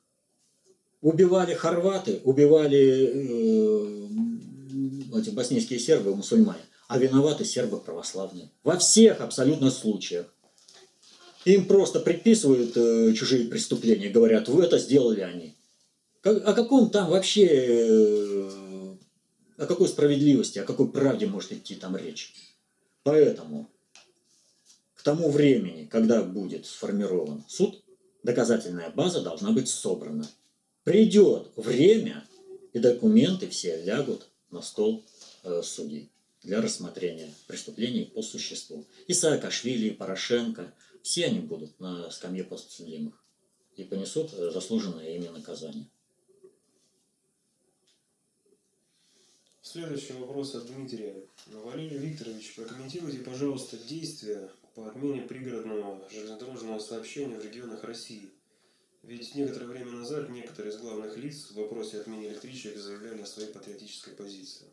Убивали 1.02 1.52
хорваты, 1.52 2.22
убивали 2.24 3.12
э, 3.12 4.08
эти 5.20 5.28
боснийские 5.28 5.78
сербы, 5.78 6.16
мусульмане, 6.16 6.62
а 6.88 6.96
виноваты 6.96 7.44
сербы 7.44 7.78
православные. 7.78 8.50
Во 8.64 8.78
всех 8.78 9.20
абсолютно 9.20 9.70
случаях. 9.70 10.34
Им 11.44 11.66
просто 11.66 12.00
приписывают 12.00 12.74
э, 12.74 13.12
чужие 13.12 13.48
преступления, 13.48 14.08
говорят, 14.08 14.48
вы 14.48 14.64
это 14.64 14.78
сделали 14.78 15.20
они. 15.20 15.54
Как, 16.22 16.38
о 16.48 16.54
каком 16.54 16.88
там 16.88 17.10
вообще, 17.10 17.46
э, 17.46 18.96
о 19.58 19.66
какой 19.66 19.88
справедливости, 19.88 20.58
о 20.58 20.64
какой 20.64 20.88
правде 20.88 21.26
может 21.26 21.52
идти 21.52 21.74
там 21.74 21.94
речь? 21.94 22.47
Поэтому 23.08 23.70
к 24.94 25.02
тому 25.02 25.30
времени, 25.30 25.86
когда 25.86 26.22
будет 26.22 26.66
сформирован 26.66 27.42
суд, 27.48 27.82
доказательная 28.22 28.90
база 28.90 29.22
должна 29.22 29.50
быть 29.50 29.70
собрана. 29.70 30.28
Придет 30.84 31.50
время, 31.56 32.22
и 32.74 32.78
документы 32.78 33.48
все 33.48 33.82
лягут 33.82 34.26
на 34.50 34.60
стол 34.60 35.06
э, 35.42 35.62
судей 35.64 36.10
для 36.42 36.60
рассмотрения 36.60 37.32
преступлений 37.46 38.04
по 38.04 38.20
существу. 38.20 38.84
И 39.06 39.14
Саакашвили, 39.14 39.86
и 39.86 39.92
Порошенко– 39.92 40.74
все 41.02 41.28
они 41.28 41.40
будут 41.40 41.80
на 41.80 42.10
скамье 42.10 42.44
подсудимых 42.44 43.14
и 43.76 43.84
понесут 43.84 44.34
э, 44.34 44.50
заслуженное 44.50 45.16
ими 45.16 45.28
наказание. 45.28 45.86
Следующий 49.70 50.14
вопрос 50.14 50.54
от 50.54 50.64
Дмитрия. 50.64 51.14
Валерий 51.52 51.98
Викторович, 51.98 52.54
прокомментируйте, 52.54 53.18
пожалуйста, 53.18 53.76
действия 53.76 54.48
по 54.74 54.86
отмене 54.86 55.20
пригородного 55.20 56.00
железнодорожного 56.10 56.78
сообщения 56.78 57.38
в 57.38 57.44
регионах 57.44 57.84
России. 57.84 58.30
Ведь 59.02 59.34
некоторое 59.34 59.66
время 59.66 59.90
назад 59.90 60.30
некоторые 60.30 60.72
из 60.72 60.80
главных 60.80 61.18
лиц 61.18 61.50
в 61.50 61.56
вопросе 61.56 62.00
отмены 62.00 62.28
электричек 62.28 62.78
заявляли 62.78 63.20
о 63.20 63.26
своей 63.26 63.50
патриотической 63.50 64.14
позиции. 64.14 64.68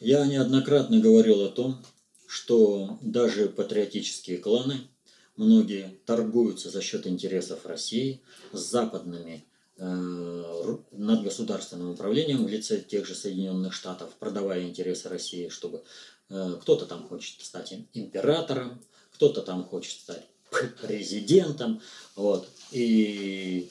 Я 0.00 0.26
неоднократно 0.26 0.98
говорил 0.98 1.42
о 1.42 1.50
том, 1.50 1.84
что 2.26 2.98
даже 3.02 3.50
патриотические 3.50 4.38
кланы– 4.38 4.80
многие 5.38 5.98
торгуются 6.04 6.68
за 6.68 6.82
счет 6.82 7.06
интересов 7.06 7.64
России 7.64 8.20
с 8.52 8.60
западными 8.60 9.44
над 9.78 11.22
государственным 11.22 11.90
управлением 11.90 12.44
в 12.44 12.48
лице 12.48 12.80
тех 12.80 13.06
же 13.06 13.14
Соединенных 13.14 13.72
Штатов, 13.72 14.10
продавая 14.18 14.62
интересы 14.62 15.08
России, 15.08 15.48
чтобы 15.48 15.82
э, 16.30 16.56
кто-то 16.60 16.86
там 16.86 17.06
хочет 17.08 17.40
стать 17.44 17.72
императором, 17.94 18.82
кто-то 19.14 19.42
там 19.42 19.64
хочет 19.64 20.00
стать 20.00 20.26
президентом, 20.82 21.80
вот, 22.16 22.48
и 22.72 23.70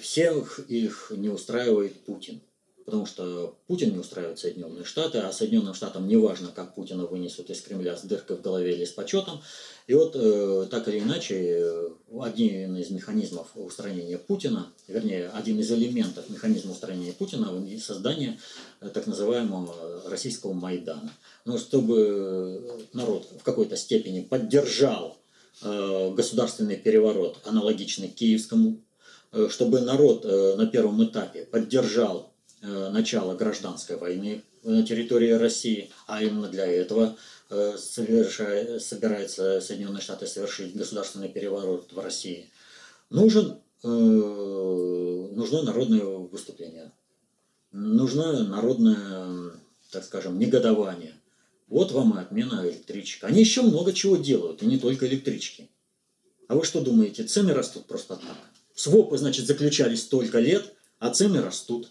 всех 0.00 0.58
их 0.68 1.12
не 1.14 1.28
устраивает 1.28 2.04
Путин 2.04 2.40
потому 2.86 3.04
что 3.04 3.58
Путин 3.66 3.92
не 3.92 3.98
устраивает 3.98 4.38
Соединенные 4.38 4.84
Штаты, 4.84 5.18
а 5.18 5.32
Соединенным 5.32 5.74
Штатам 5.74 6.06
не 6.06 6.16
важно, 6.16 6.48
как 6.54 6.76
Путина 6.76 7.04
вынесут 7.04 7.50
из 7.50 7.60
Кремля 7.60 7.96
с 7.96 8.02
дыркой 8.02 8.36
в 8.36 8.42
голове 8.42 8.74
или 8.74 8.84
с 8.84 8.92
почетом. 8.92 9.42
И 9.88 9.94
вот 9.94 10.14
э, 10.14 10.68
так 10.70 10.86
или 10.86 11.00
иначе, 11.00 11.90
один 12.20 12.76
из 12.76 12.90
механизмов 12.90 13.48
устранения 13.56 14.18
Путина, 14.18 14.72
вернее, 14.86 15.28
один 15.30 15.58
из 15.58 15.70
элементов 15.72 16.30
механизма 16.30 16.72
устранения 16.72 17.12
Путина– 17.12 17.52
создание 17.80 18.38
э, 18.80 18.88
так 18.88 19.08
называемого 19.08 20.08
российского 20.08 20.52
Майдана. 20.52 21.12
Но 21.44 21.58
чтобы 21.58 22.86
народ 22.92 23.26
в 23.40 23.42
какой-то 23.42 23.76
степени 23.76 24.20
поддержал 24.20 25.18
э, 25.62 26.12
государственный 26.14 26.76
переворот, 26.76 27.38
аналогичный 27.44 28.08
киевскому, 28.08 28.80
э, 29.32 29.48
чтобы 29.50 29.80
народ 29.80 30.24
э, 30.24 30.54
на 30.56 30.66
первом 30.66 31.04
этапе 31.04 31.46
поддержал 31.46 32.32
начала 32.90 33.34
гражданской 33.34 33.96
войны 33.96 34.42
на 34.62 34.82
территории 34.82 35.30
России, 35.30 35.90
а 36.06 36.22
именно 36.22 36.48
для 36.48 36.66
этого 36.66 37.16
э, 37.50 37.76
совершает, 37.78 38.82
собирается 38.82 39.60
Соединенные 39.60 40.02
Штаты 40.02 40.26
совершить 40.26 40.76
государственный 40.76 41.28
переворот 41.28 41.92
в 41.92 41.98
России, 42.00 42.50
нужен, 43.10 43.58
э, 43.84 43.88
нужно 43.88 45.62
народное 45.62 46.04
выступление, 46.04 46.90
нужно 47.70 48.42
народное, 48.44 49.52
так 49.90 50.04
скажем, 50.04 50.38
негодование. 50.38 51.14
Вот 51.68 51.92
вам 51.92 52.16
и 52.16 52.22
отмена 52.22 52.62
электричек. 52.64 53.24
Они 53.24 53.40
еще 53.40 53.62
много 53.62 53.92
чего 53.92 54.16
делают, 54.16 54.62
и 54.62 54.66
не 54.66 54.78
только 54.78 55.06
электрички. 55.06 55.68
А 56.48 56.54
вы 56.54 56.64
что 56.64 56.80
думаете, 56.80 57.24
цены 57.24 57.54
растут 57.54 57.86
просто 57.86 58.16
так? 58.16 58.36
Свопы, 58.74 59.18
значит, 59.18 59.46
заключались 59.46 60.02
столько 60.02 60.38
лет, 60.38 60.74
а 60.98 61.10
цены 61.10 61.40
растут. 61.40 61.90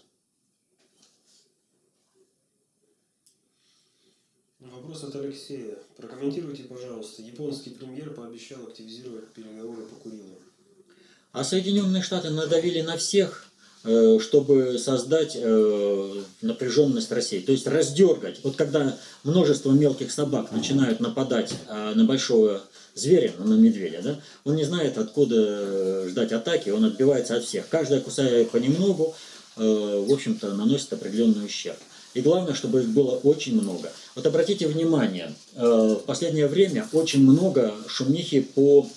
Вопрос 4.96 5.14
от 5.14 5.22
Алексея. 5.22 5.74
Прокомментируйте, 5.96 6.62
пожалуйста. 6.62 7.20
Японский 7.20 7.70
премьер 7.70 8.10
пообещал 8.10 8.66
активизировать 8.66 9.28
переговоры 9.28 9.82
по 9.82 9.94
Курилам. 9.96 10.38
А 11.32 11.44
Соединенные 11.44 12.02
Штаты 12.02 12.30
надавили 12.30 12.80
на 12.80 12.96
всех, 12.96 13.46
э, 13.84 14.18
чтобы 14.20 14.78
создать 14.78 15.36
э, 15.38 16.22
напряженность 16.40 17.12
России. 17.12 17.40
То 17.40 17.52
есть 17.52 17.66
раздергать. 17.66 18.40
Вот 18.42 18.56
когда 18.56 18.98
множество 19.22 19.70
мелких 19.72 20.10
собак 20.10 20.50
начинают 20.52 21.00
нападать 21.00 21.52
э, 21.68 21.92
на 21.94 22.04
большого 22.04 22.62
зверя, 22.94 23.34
на 23.38 23.54
медведя, 23.54 24.00
да, 24.02 24.20
он 24.44 24.56
не 24.56 24.64
знает, 24.64 24.96
откуда 24.96 26.08
ждать 26.08 26.32
атаки, 26.32 26.70
он 26.70 26.84
отбивается 26.84 27.36
от 27.36 27.44
всех. 27.44 27.68
Каждая 27.68 28.00
кусая 28.00 28.46
понемногу, 28.46 29.14
в 29.56 30.12
общем-то, 30.12 30.54
наносит 30.54 30.92
определенный 30.92 31.44
ущерб. 31.44 31.78
И 32.16 32.22
главное, 32.22 32.54
чтобы 32.54 32.80
их 32.80 32.88
было 32.88 33.16
очень 33.24 33.60
много. 33.60 33.92
Вот 34.14 34.26
обратите 34.26 34.66
внимание, 34.66 35.34
э, 35.54 35.96
в 36.00 36.06
последнее 36.06 36.46
время 36.46 36.88
очень 36.94 37.20
много 37.20 37.74
шумихи 37.88 38.40
по 38.40 38.88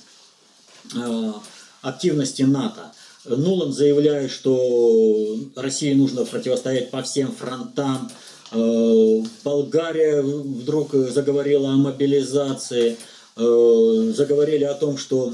э, 0.95 1.33
активности 1.81 2.43
НАТО. 2.43 2.93
Нулан 3.25 3.73
заявляет, 3.73 4.31
что 4.31 5.35
России 5.57 5.93
нужно 5.95 6.23
противостоять 6.23 6.91
по 6.91 7.01
всем 7.03 7.35
фронтам. 7.35 8.09
Э, 8.53 9.21
Болгария 9.43 10.21
вдруг 10.21 10.93
заговорила 10.93 11.71
о 11.71 11.75
мобилизации. 11.75 12.95
Заговорили 13.35 14.65
о 14.65 14.73
том, 14.73 14.97
что 14.97 15.33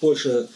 Польша 0.00 0.46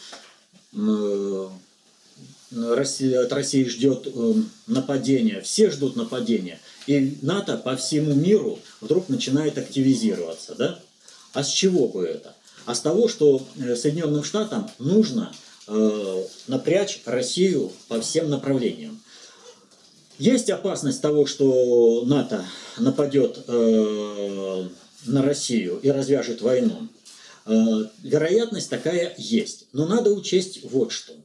Россия, 2.55 3.21
от 3.21 3.33
России 3.33 3.65
ждет 3.65 4.07
э, 4.07 4.33
нападения, 4.67 5.41
все 5.41 5.69
ждут 5.69 5.95
нападения. 5.95 6.59
И 6.87 7.17
НАТО 7.21 7.57
по 7.57 7.75
всему 7.75 8.13
миру 8.13 8.59
вдруг 8.79 9.09
начинает 9.09 9.57
активизироваться. 9.57 10.55
Да? 10.55 10.79
А 11.33 11.43
с 11.43 11.49
чего 11.49 11.87
бы 11.87 12.05
это? 12.05 12.33
А 12.65 12.73
с 12.73 12.79
того, 12.79 13.09
что 13.09 13.45
э, 13.57 13.75
Соединенным 13.75 14.23
Штатам 14.23 14.69
нужно 14.79 15.33
э, 15.67 16.23
напрячь 16.47 17.01
Россию 17.05 17.71
по 17.89 17.99
всем 17.99 18.29
направлениям. 18.29 19.01
Есть 20.17 20.49
опасность 20.49 21.01
того, 21.01 21.25
что 21.25 22.05
НАТО 22.05 22.45
нападет 22.77 23.43
э, 23.47 24.67
на 25.05 25.21
Россию 25.21 25.79
и 25.83 25.89
развяжет 25.91 26.41
войну. 26.41 26.87
Э, 27.45 27.51
вероятность 28.01 28.69
такая 28.69 29.13
есть. 29.17 29.67
Но 29.73 29.85
надо 29.85 30.11
учесть 30.11 30.61
вот 30.63 30.93
что– 30.93 31.13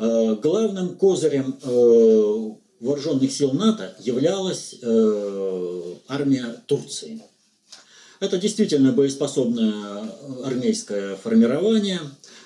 главным 0.00 0.96
козырем 0.96 1.58
э, 1.62 2.50
вооруженных 2.80 3.30
сил 3.30 3.52
НАТО 3.52 3.94
являлась 4.00 4.76
э, 4.80 5.94
армия 6.08 6.62
Турции. 6.66 7.22
Это 8.18 8.38
действительно 8.38 8.92
боеспособное 8.92 10.10
армейское 10.44 11.16
формирование, 11.16 12.00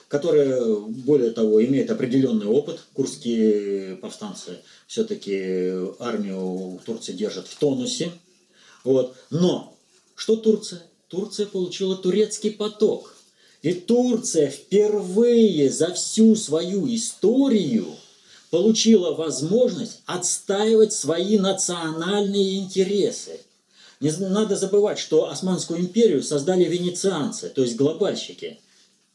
которое, 0.08 0.76
более 0.86 1.30
того, 1.30 1.64
имеет 1.64 1.90
определенный 1.90 2.46
опыт. 2.46 2.80
Курские 2.92 3.96
повстанцы 3.96 4.58
все-таки 4.86 5.72
армию 5.98 6.80
Турции 6.84 7.12
держат 7.12 7.46
в 7.48 7.58
тонусе. 7.58 8.12
Вот. 8.84 9.16
Но 9.30 9.76
что 10.14 10.36
Турция? 10.36 10.82
Турция 11.08 11.46
получила 11.46 11.96
турецкий 11.96 12.50
поток. 12.50 13.13
И 13.64 13.72
Турция 13.72 14.50
впервые 14.50 15.70
за 15.70 15.94
всю 15.94 16.36
свою 16.36 16.86
историю 16.94 17.86
получила 18.50 19.14
возможность 19.14 20.02
отстаивать 20.04 20.92
свои 20.92 21.38
национальные 21.38 22.58
интересы. 22.58 23.40
Не 24.00 24.10
надо 24.10 24.56
забывать, 24.56 24.98
что 24.98 25.30
Османскую 25.30 25.80
империю 25.80 26.22
создали 26.22 26.64
венецианцы, 26.64 27.48
то 27.48 27.62
есть 27.62 27.76
глобальщики. 27.76 28.60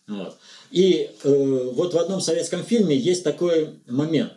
Вот. 0.08 0.36
И 0.72 1.12
э, 1.24 1.70
вот 1.76 1.94
в 1.94 1.98
одном 2.00 2.20
советском 2.20 2.64
фильме 2.64 2.98
есть 2.98 3.24
такой 3.24 3.76
момент. 3.86 4.34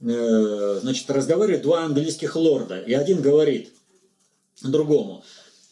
Э, 0.00 0.80
значит, 0.82 1.08
разговаривают 1.08 1.62
два 1.62 1.84
английских 1.84 2.34
лорда, 2.34 2.80
и 2.80 2.94
один 2.94 3.22
говорит 3.22 3.72
другому, 4.60 5.22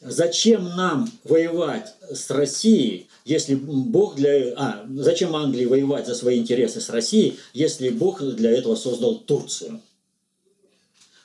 зачем 0.00 0.64
нам 0.76 1.10
воевать 1.24 1.94
с 2.10 2.30
Россией, 2.30 3.08
если 3.24 3.54
Бог 3.54 4.16
для... 4.16 4.52
А, 4.56 4.86
зачем 4.96 5.36
Англии 5.36 5.66
воевать 5.66 6.06
за 6.06 6.14
свои 6.14 6.38
интересы 6.38 6.80
с 6.80 6.90
Россией, 6.90 7.38
если 7.52 7.90
Бог 7.90 8.22
для 8.22 8.50
этого 8.50 8.76
создал 8.76 9.18
Турцию? 9.18 9.80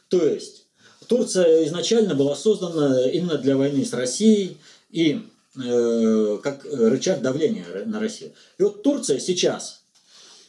То 0.09 0.25
есть, 0.25 0.65
Турция 1.07 1.65
изначально 1.65 2.15
была 2.15 2.35
создана 2.35 3.07
именно 3.09 3.37
для 3.37 3.57
войны 3.57 3.85
с 3.85 3.93
Россией 3.93 4.57
и 4.91 5.21
э, 5.63 6.39
как 6.43 6.65
рычаг 6.65 7.21
давления 7.21 7.65
на 7.85 7.99
Россию. 7.99 8.33
И 8.57 8.63
вот 8.63 8.83
Турция 8.83 9.19
сейчас 9.19 9.85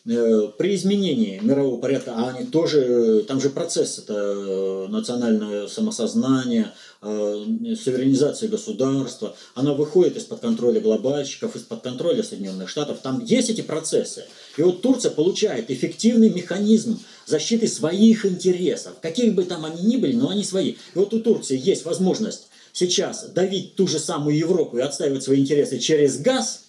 Э, 0.08 0.48
при 0.56 0.76
изменении 0.76 1.40
мирового 1.42 1.80
порядка, 1.80 2.12
а 2.14 2.28
они 2.28 2.46
тоже, 2.46 3.24
там 3.26 3.40
же 3.40 3.50
процесс, 3.50 3.98
это 3.98 4.14
э, 4.14 4.86
национальное 4.88 5.66
самосознание, 5.66 6.66
э, 6.66 6.95
суверенизация 7.00 8.48
государства, 8.48 9.36
она 9.54 9.74
выходит 9.74 10.16
из-под 10.16 10.40
контроля 10.40 10.80
глобальщиков, 10.80 11.54
из-под 11.56 11.82
контроля 11.82 12.22
Соединенных 12.22 12.68
Штатов, 12.68 12.98
там 13.02 13.24
есть 13.24 13.50
эти 13.50 13.60
процессы. 13.60 14.24
И 14.56 14.62
вот 14.62 14.82
Турция 14.82 15.10
получает 15.10 15.70
эффективный 15.70 16.30
механизм 16.30 16.98
защиты 17.26 17.68
своих 17.68 18.24
интересов, 18.24 18.94
каких 19.00 19.34
бы 19.34 19.44
там 19.44 19.64
они 19.64 19.82
ни 19.82 19.96
были, 19.96 20.14
но 20.14 20.30
они 20.30 20.44
свои. 20.44 20.70
И 20.70 20.76
вот 20.94 21.12
у 21.12 21.20
Турции 21.20 21.60
есть 21.62 21.84
возможность 21.84 22.48
сейчас 22.72 23.28
давить 23.30 23.74
ту 23.74 23.86
же 23.86 23.98
самую 23.98 24.36
Европу 24.36 24.78
и 24.78 24.82
отстаивать 24.82 25.22
свои 25.22 25.40
интересы 25.40 25.78
через 25.78 26.18
газ, 26.18 26.64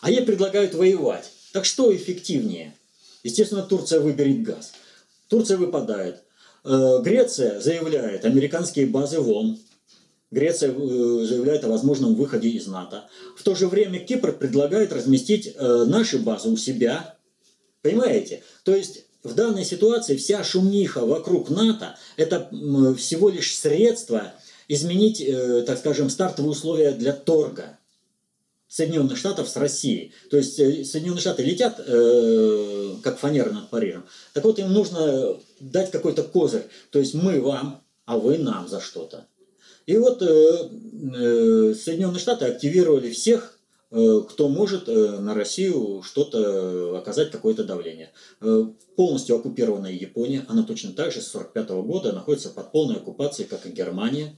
а 0.00 0.10
ей 0.10 0.22
предлагают 0.22 0.74
воевать. 0.74 1.30
Так 1.52 1.64
что 1.64 1.94
эффективнее? 1.94 2.74
Естественно, 3.22 3.62
Турция 3.62 4.00
выберет 4.00 4.42
газ. 4.42 4.72
Турция 5.28 5.56
выпадает. 5.56 6.22
Э, 6.66 7.00
Греция 7.00 7.60
заявляет 7.60 8.24
американские 8.24 8.86
базы 8.86 9.20
вон. 9.20 9.58
Греция 10.32 10.72
э, 10.72 11.24
заявляет 11.24 11.64
о 11.64 11.68
возможном 11.68 12.16
выходе 12.16 12.48
из 12.48 12.66
НАТО. 12.66 13.04
В 13.36 13.44
то 13.44 13.54
же 13.54 13.68
время 13.68 14.00
Кипр 14.00 14.32
предлагает 14.32 14.92
разместить 14.92 15.54
э, 15.54 15.84
наши 15.86 16.18
базы 16.18 16.48
у 16.48 16.56
себя. 16.56 17.14
Понимаете? 17.82 18.42
То 18.64 18.74
есть 18.74 19.04
в 19.22 19.34
данной 19.34 19.64
ситуации 19.64 20.16
вся 20.16 20.42
шумиха 20.42 21.06
вокруг 21.06 21.50
НАТО– 21.50 21.96
это 22.16 22.50
всего 22.98 23.28
лишь 23.28 23.56
средство 23.56 24.32
изменить, 24.66 25.24
так 25.66 25.78
скажем, 25.78 26.10
стартовые 26.10 26.50
условия 26.50 26.90
для 26.90 27.12
торга. 27.12 27.78
Соединенных 28.68 29.16
Штатов 29.16 29.48
с 29.48 29.56
Россией. 29.56 30.12
То 30.28 30.36
есть 30.36 30.56
Соединенные 30.56 31.20
Штаты 31.20 31.44
летят, 31.44 31.76
как 33.02 33.18
фанера 33.20 33.50
над 33.50 33.70
Парижем. 33.70 34.04
Так 34.32 34.42
вот, 34.44 34.58
им 34.58 34.72
нужно 34.72 35.38
дать 35.60 35.90
какой-то 35.90 36.22
козырь. 36.22 36.66
То 36.90 36.98
есть 36.98 37.14
мы 37.14 37.40
вам, 37.40 37.82
а 38.04 38.18
вы 38.18 38.38
нам 38.38 38.68
за 38.68 38.80
что-то. 38.80 39.26
И 39.86 39.96
вот 39.96 40.20
э, 40.20 40.26
э, 40.26 41.74
Соединенные 41.74 42.18
Штаты 42.18 42.46
активировали 42.46 43.10
всех, 43.10 43.56
э, 43.92 44.20
кто 44.28 44.48
может 44.48 44.88
э, 44.88 45.20
на 45.20 45.32
Россию 45.32 46.02
что-то 46.02 46.98
оказать, 46.98 47.30
какое-то 47.30 47.62
давление. 47.62 48.12
Э, 48.40 48.64
полностью 48.96 49.36
оккупированная 49.36 49.92
Япония, 49.92 50.44
она 50.48 50.64
точно 50.64 50.92
так 50.92 51.12
же 51.12 51.20
с 51.20 51.32
1945 51.34 51.86
года 51.86 52.12
находится 52.12 52.50
под 52.50 52.72
полной 52.72 52.96
оккупацией, 52.96 53.48
как 53.48 53.64
и 53.64 53.70
Германия. 53.70 54.36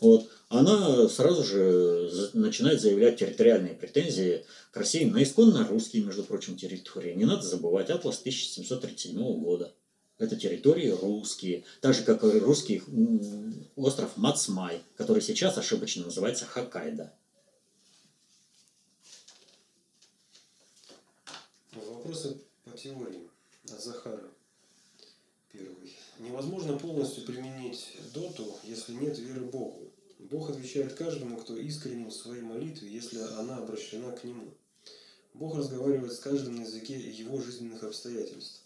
Вот 0.00 0.28
она 0.48 1.08
сразу 1.08 1.44
же 1.44 2.30
начинает 2.34 2.82
заявлять 2.82 3.18
территориальные 3.18 3.74
претензии 3.74 4.44
к 4.72 4.76
России 4.76 5.04
на 5.04 5.22
исконно 5.22 5.66
русские, 5.66 6.04
между 6.04 6.24
прочим, 6.24 6.56
территории. 6.56 7.14
Не 7.14 7.24
надо 7.24 7.42
забывать, 7.42 7.88
Атлас 7.88 8.18
1737 8.18 9.16
года. 9.40 9.72
Это 10.18 10.36
территории 10.36 10.90
русские, 10.90 11.64
так 11.80 11.94
же, 11.94 12.04
как 12.04 12.22
и 12.22 12.38
русский 12.38 12.82
остров 13.76 14.16
Мацмай, 14.16 14.82
который 14.96 15.22
сейчас 15.22 15.58
ошибочно 15.58 16.04
называется 16.04 16.46
Хоккайдо. 16.46 17.12
Вопросы 21.72 22.38
по 22.64 22.76
теории 22.76 23.28
от 23.70 23.82
Захара. 23.82 24.30
Первый. 25.50 25.96
Невозможно 26.18 26.78
полностью 26.78 27.24
применить 27.24 27.96
доту, 28.14 28.56
если 28.64 28.92
нет 28.92 29.18
веры 29.18 29.40
Богу. 29.40 29.90
Бог 30.18 30.50
отвечает 30.50 30.94
каждому, 30.94 31.36
кто 31.36 31.56
искренен 31.56 32.08
в 32.08 32.14
своей 32.14 32.42
молитве, 32.42 32.90
если 32.90 33.18
она 33.18 33.58
обращена 33.58 34.12
к 34.12 34.24
Нему. 34.24 34.54
Бог 35.34 35.56
разговаривает 35.56 36.12
с 36.12 36.20
каждым 36.20 36.56
на 36.56 36.62
языке 36.62 36.98
его 36.98 37.40
жизненных 37.40 37.82
обстоятельств. 37.82 38.61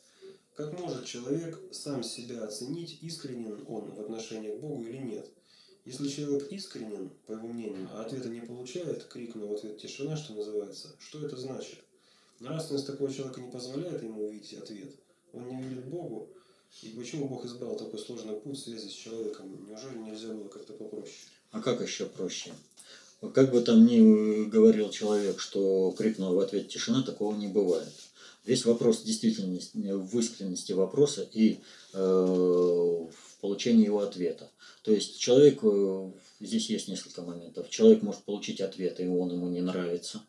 Как 0.56 0.72
может 0.72 1.04
человек 1.04 1.60
сам 1.70 2.02
себя 2.02 2.42
оценить, 2.42 3.02
искренен 3.02 3.62
он 3.68 3.90
в 3.90 4.00
отношении 4.00 4.56
к 4.56 4.60
Богу 4.60 4.84
или 4.84 4.96
нет? 4.96 5.28
Если 5.84 6.08
человек 6.08 6.50
искренен, 6.50 7.10
по 7.26 7.32
его 7.32 7.46
мнению, 7.46 7.86
а 7.92 8.00
ответа 8.00 8.30
не 8.30 8.40
получает, 8.40 9.04
крикнул 9.04 9.48
в 9.48 9.52
ответ 9.52 9.76
тишина, 9.76 10.16
что 10.16 10.32
называется, 10.32 10.96
что 10.98 11.26
это 11.26 11.36
значит? 11.36 11.80
Нравственность 12.40 12.86
такого 12.86 13.12
человека 13.12 13.42
не 13.42 13.50
позволяет 13.50 14.02
ему 14.02 14.28
увидеть 14.28 14.54
ответ. 14.54 14.94
Он 15.34 15.46
не 15.46 15.62
верит 15.62 15.84
Богу. 15.88 16.30
И 16.82 16.88
почему 16.88 17.28
Бог 17.28 17.44
избрал 17.44 17.76
такой 17.76 17.98
сложный 17.98 18.40
путь 18.40 18.56
в 18.56 18.64
связи 18.64 18.88
с 18.88 18.92
человеком? 18.92 19.62
Неужели 19.68 19.98
нельзя 19.98 20.28
было 20.28 20.48
как-то 20.48 20.72
попроще? 20.72 21.16
А 21.50 21.60
как 21.60 21.82
еще 21.82 22.06
проще? 22.06 22.54
Как 23.34 23.52
бы 23.52 23.60
там 23.60 23.84
ни 23.84 24.48
говорил 24.48 24.88
человек, 24.88 25.38
что 25.38 25.94
крикнул 25.98 26.34
в 26.34 26.40
ответ 26.40 26.68
тишина, 26.68 27.02
такого 27.02 27.36
не 27.36 27.48
бывает. 27.48 27.92
Весь 28.46 28.64
вопрос 28.64 29.02
действительно 29.02 29.58
в 29.98 30.18
искренности 30.20 30.70
вопроса 30.70 31.28
и 31.32 31.58
э, 31.92 31.98
в 31.98 33.40
получении 33.40 33.84
его 33.84 34.00
ответа. 34.00 34.52
То 34.82 34.92
есть 34.92 35.18
человек, 35.18 35.58
э, 35.64 36.10
здесь 36.38 36.70
есть 36.70 36.86
несколько 36.86 37.22
моментов. 37.22 37.68
Человек 37.68 38.02
может 38.02 38.22
получить 38.22 38.60
ответ, 38.60 39.00
и 39.00 39.06
он 39.08 39.32
ему 39.32 39.48
не 39.48 39.62
нравится. 39.62 40.22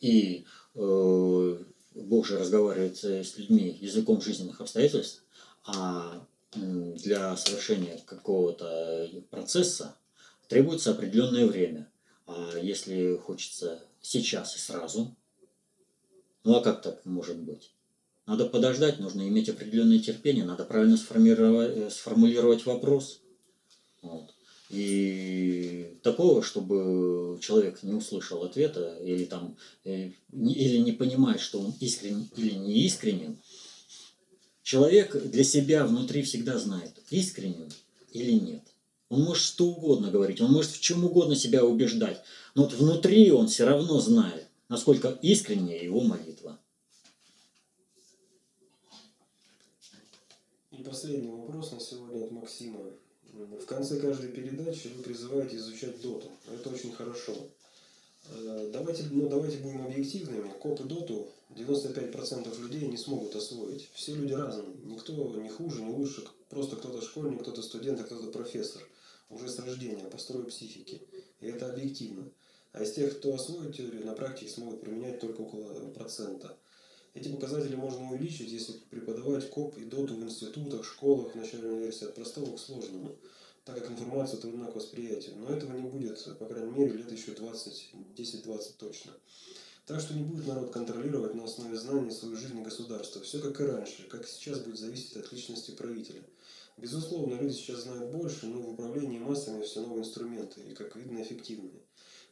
И 0.00 0.44
э, 0.76 1.58
Бог 1.94 2.26
же 2.26 2.38
разговаривает 2.38 3.02
с 3.02 3.36
людьми 3.36 3.76
языком 3.80 4.22
жизненных 4.22 4.60
обстоятельств, 4.60 5.24
а 5.64 6.24
для 6.54 7.36
совершения 7.36 8.00
какого-то 8.06 9.10
процесса 9.30 9.96
требуется 10.46 10.92
определенное 10.92 11.46
время. 11.46 11.90
А 12.26 12.56
если 12.62 13.16
хочется 13.16 13.82
сейчас 14.00 14.54
и 14.54 14.58
сразу, 14.60 15.16
ну 16.48 16.56
а 16.56 16.62
как 16.62 16.80
так 16.80 17.04
может 17.04 17.36
быть? 17.36 17.72
Надо 18.26 18.46
подождать, 18.46 19.00
нужно 19.00 19.28
иметь 19.28 19.50
определенное 19.50 19.98
терпение, 19.98 20.46
надо 20.46 20.64
правильно 20.64 20.96
сформировать, 20.96 21.76
э, 21.76 21.90
сформулировать 21.90 22.64
вопрос. 22.64 23.20
Вот. 24.00 24.32
И 24.70 25.98
такого, 26.02 26.42
чтобы 26.42 27.38
человек 27.42 27.82
не 27.82 27.92
услышал 27.92 28.42
ответа 28.44 28.96
или, 29.04 29.24
там, 29.26 29.56
э, 29.84 30.12
или 30.32 30.78
не 30.78 30.92
понимает, 30.92 31.40
что 31.40 31.60
он 31.60 31.74
искренен 31.80 32.30
или 32.34 32.54
не 32.54 32.86
искренен, 32.86 33.36
человек 34.62 35.22
для 35.30 35.44
себя 35.44 35.86
внутри 35.86 36.22
всегда 36.22 36.58
знает, 36.58 36.94
искренен 37.10 37.70
или 38.12 38.32
нет. 38.32 38.62
Он 39.10 39.20
может 39.20 39.42
что 39.42 39.66
угодно 39.66 40.10
говорить, 40.10 40.40
он 40.40 40.50
может 40.52 40.70
в 40.70 40.80
чем 40.80 41.04
угодно 41.04 41.36
себя 41.36 41.62
убеждать, 41.62 42.22
но 42.54 42.62
вот 42.62 42.72
внутри 42.72 43.30
он 43.32 43.48
все 43.48 43.66
равно 43.66 44.00
знает, 44.00 44.47
насколько 44.68 45.18
искренняя 45.22 45.82
его 45.82 46.00
молитва. 46.00 46.58
И 50.70 50.82
последний 50.82 51.30
вопрос 51.30 51.72
на 51.72 51.80
сегодня 51.80 52.24
от 52.24 52.30
Максима. 52.30 52.80
В 53.32 53.66
конце 53.66 54.00
каждой 54.00 54.30
передачи 54.30 54.88
вы 54.88 55.02
призываете 55.02 55.56
изучать 55.56 56.00
доту. 56.00 56.30
Это 56.52 56.70
очень 56.70 56.92
хорошо. 56.92 57.34
Э, 58.30 58.70
давайте, 58.72 59.04
ну, 59.10 59.28
давайте 59.28 59.58
будем 59.58 59.84
объективными. 59.84 60.52
Коп 60.60 60.80
и 60.80 60.84
доту 60.84 61.28
95% 61.50 62.60
людей 62.60 62.88
не 62.88 62.96
смогут 62.96 63.34
освоить. 63.34 63.90
Все 63.94 64.14
люди 64.14 64.32
разные. 64.32 64.76
Никто 64.84 65.12
не 65.36 65.48
хуже, 65.48 65.82
не 65.82 65.92
лучше. 65.92 66.24
Просто 66.48 66.76
кто-то 66.76 67.02
школьник, 67.02 67.42
кто-то 67.42 67.62
студент, 67.62 68.00
а 68.00 68.04
кто-то 68.04 68.30
профессор. 68.30 68.82
уже 69.30 69.48
с 69.48 69.58
рождения, 69.58 70.04
по 70.04 70.16
строю 70.16 70.46
психики. 70.46 71.02
И 71.40 71.46
это 71.46 71.70
объективно. 71.70 72.30
А 72.72 72.82
из 72.82 72.92
тех, 72.92 73.18
кто 73.18 73.34
освоит 73.34 73.76
теорию, 73.76 74.04
на 74.04 74.12
практике 74.12 74.50
смогут 74.50 74.80
применять 74.80 75.20
только 75.20 75.40
около 75.40 75.88
процента. 75.90 76.56
Эти 77.14 77.28
показатели 77.28 77.74
можно 77.74 78.10
увеличить, 78.10 78.50
если 78.50 78.74
преподавать 78.90 79.50
КОП 79.50 79.78
и 79.78 79.84
ДОТу 79.84 80.14
в 80.14 80.22
институтах, 80.22 80.84
школах, 80.84 81.34
начальной 81.34 81.80
версии 81.80 82.04
от 82.04 82.14
простого 82.14 82.54
к 82.54 82.60
сложному, 82.60 83.16
так 83.64 83.80
как 83.80 83.90
информация 83.90 84.38
трудна 84.38 84.70
к 84.70 84.76
восприятию. 84.76 85.36
Но 85.36 85.48
этого 85.48 85.72
не 85.72 85.88
будет, 85.88 86.38
по 86.38 86.46
крайней 86.46 86.70
мере, 86.70 86.92
лет 86.92 87.10
еще 87.10 87.32
20, 87.32 87.90
10-20 88.16 88.72
точно. 88.78 89.12
Так 89.86 90.00
что 90.00 90.14
не 90.14 90.22
будет 90.22 90.46
народ 90.46 90.70
контролировать 90.70 91.34
на 91.34 91.44
основе 91.44 91.76
знаний 91.76 92.10
свою 92.10 92.36
жизнь 92.36 92.58
и 92.58 92.62
государство. 92.62 93.22
Все 93.22 93.40
как 93.40 93.58
и 93.60 93.64
раньше, 93.64 94.06
как 94.08 94.24
и 94.24 94.28
сейчас 94.28 94.60
будет 94.60 94.78
зависеть 94.78 95.16
от 95.16 95.32
личности 95.32 95.70
правителя. 95.70 96.22
Безусловно, 96.76 97.40
люди 97.40 97.54
сейчас 97.54 97.84
знают 97.84 98.12
больше, 98.12 98.46
но 98.46 98.60
в 98.60 98.68
управлении 98.68 99.18
массами 99.18 99.62
все 99.62 99.80
новые 99.80 100.04
инструменты 100.04 100.60
и, 100.60 100.74
как 100.74 100.94
видно, 100.94 101.22
эффективные. 101.22 101.82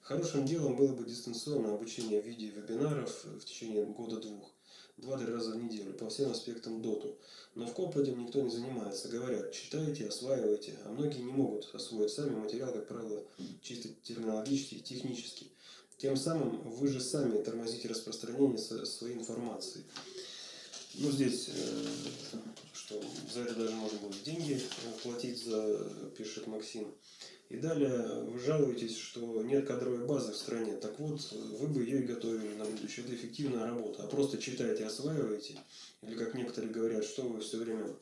Хорошим 0.07 0.47
делом 0.47 0.77
было 0.77 0.93
бы 0.93 1.05
дистанционное 1.05 1.75
обучение 1.75 2.23
в 2.23 2.25
виде 2.25 2.47
вебинаров 2.47 3.25
в 3.25 3.45
течение 3.45 3.85
года-двух, 3.85 4.53
два-три 4.99 5.27
раза 5.27 5.51
в 5.51 5.57
неделю, 5.57 5.95
по 5.95 6.09
всем 6.09 6.31
аспектам 6.31 6.81
доту. 6.81 7.19
Но 7.57 7.67
в 7.67 7.75
КОП 7.75 7.97
этим 7.97 8.25
никто 8.25 8.41
не 8.41 8.49
занимается. 8.49 9.09
Говорят, 9.09 9.51
читайте, 9.51 10.07
осваивайте, 10.07 10.79
а 10.85 10.93
многие 10.93 11.23
не 11.23 11.33
могут 11.33 11.75
освоить 11.75 12.13
сами 12.13 12.37
материал, 12.37 12.73
как 12.73 12.87
правило, 12.87 13.25
чисто 13.63 13.89
терминологический, 14.05 14.79
технический. 14.79 15.51
Тем 15.99 16.17
самым 16.17 16.61
вы 16.71 16.87
же 16.87 17.01
сами 17.01 17.43
тормозите 17.43 17.89
распространение 17.89 18.59
своей 18.59 19.17
информации. 19.17 19.83
Ну, 20.95 21.11
здесь, 21.11 21.49
э, 21.49 22.39
что 22.73 23.03
за 23.35 23.41
это 23.41 23.57
даже 23.57 23.75
можно 23.75 23.99
будет 23.99 24.23
деньги 24.23 24.63
платить, 25.03 25.43
за, 25.43 26.11
пишет 26.17 26.47
Максим. 26.47 26.95
И 27.49 27.59
далее 27.59 28.25
вы 28.25 28.39
жалуетесь, 28.41 28.97
что 28.97 29.43
нет 29.43 29.67
кадровой 29.67 30.05
базы 30.05 30.33
в 30.33 30.37
стране. 30.37 30.77
Так 30.77 30.99
вот, 30.99 31.21
вы 31.33 31.69
бы 31.69 31.83
ее 31.83 32.03
и 32.03 32.07
готовили 32.07 32.55
на 32.55 32.65
будущее. 32.65 33.07
Это 33.07 33.15
эффективная 33.15 33.67
работа. 33.67 34.03
А 34.03 34.07
просто 34.09 34.39
читаете, 34.39 34.85
осваиваете. 34.85 35.61
Или, 36.03 36.17
как 36.17 36.35
некоторые 36.35 36.73
говорят, 36.73 37.05
что 37.05 37.23
вы 37.23 37.41
все 37.41 37.59
время 37.59 37.95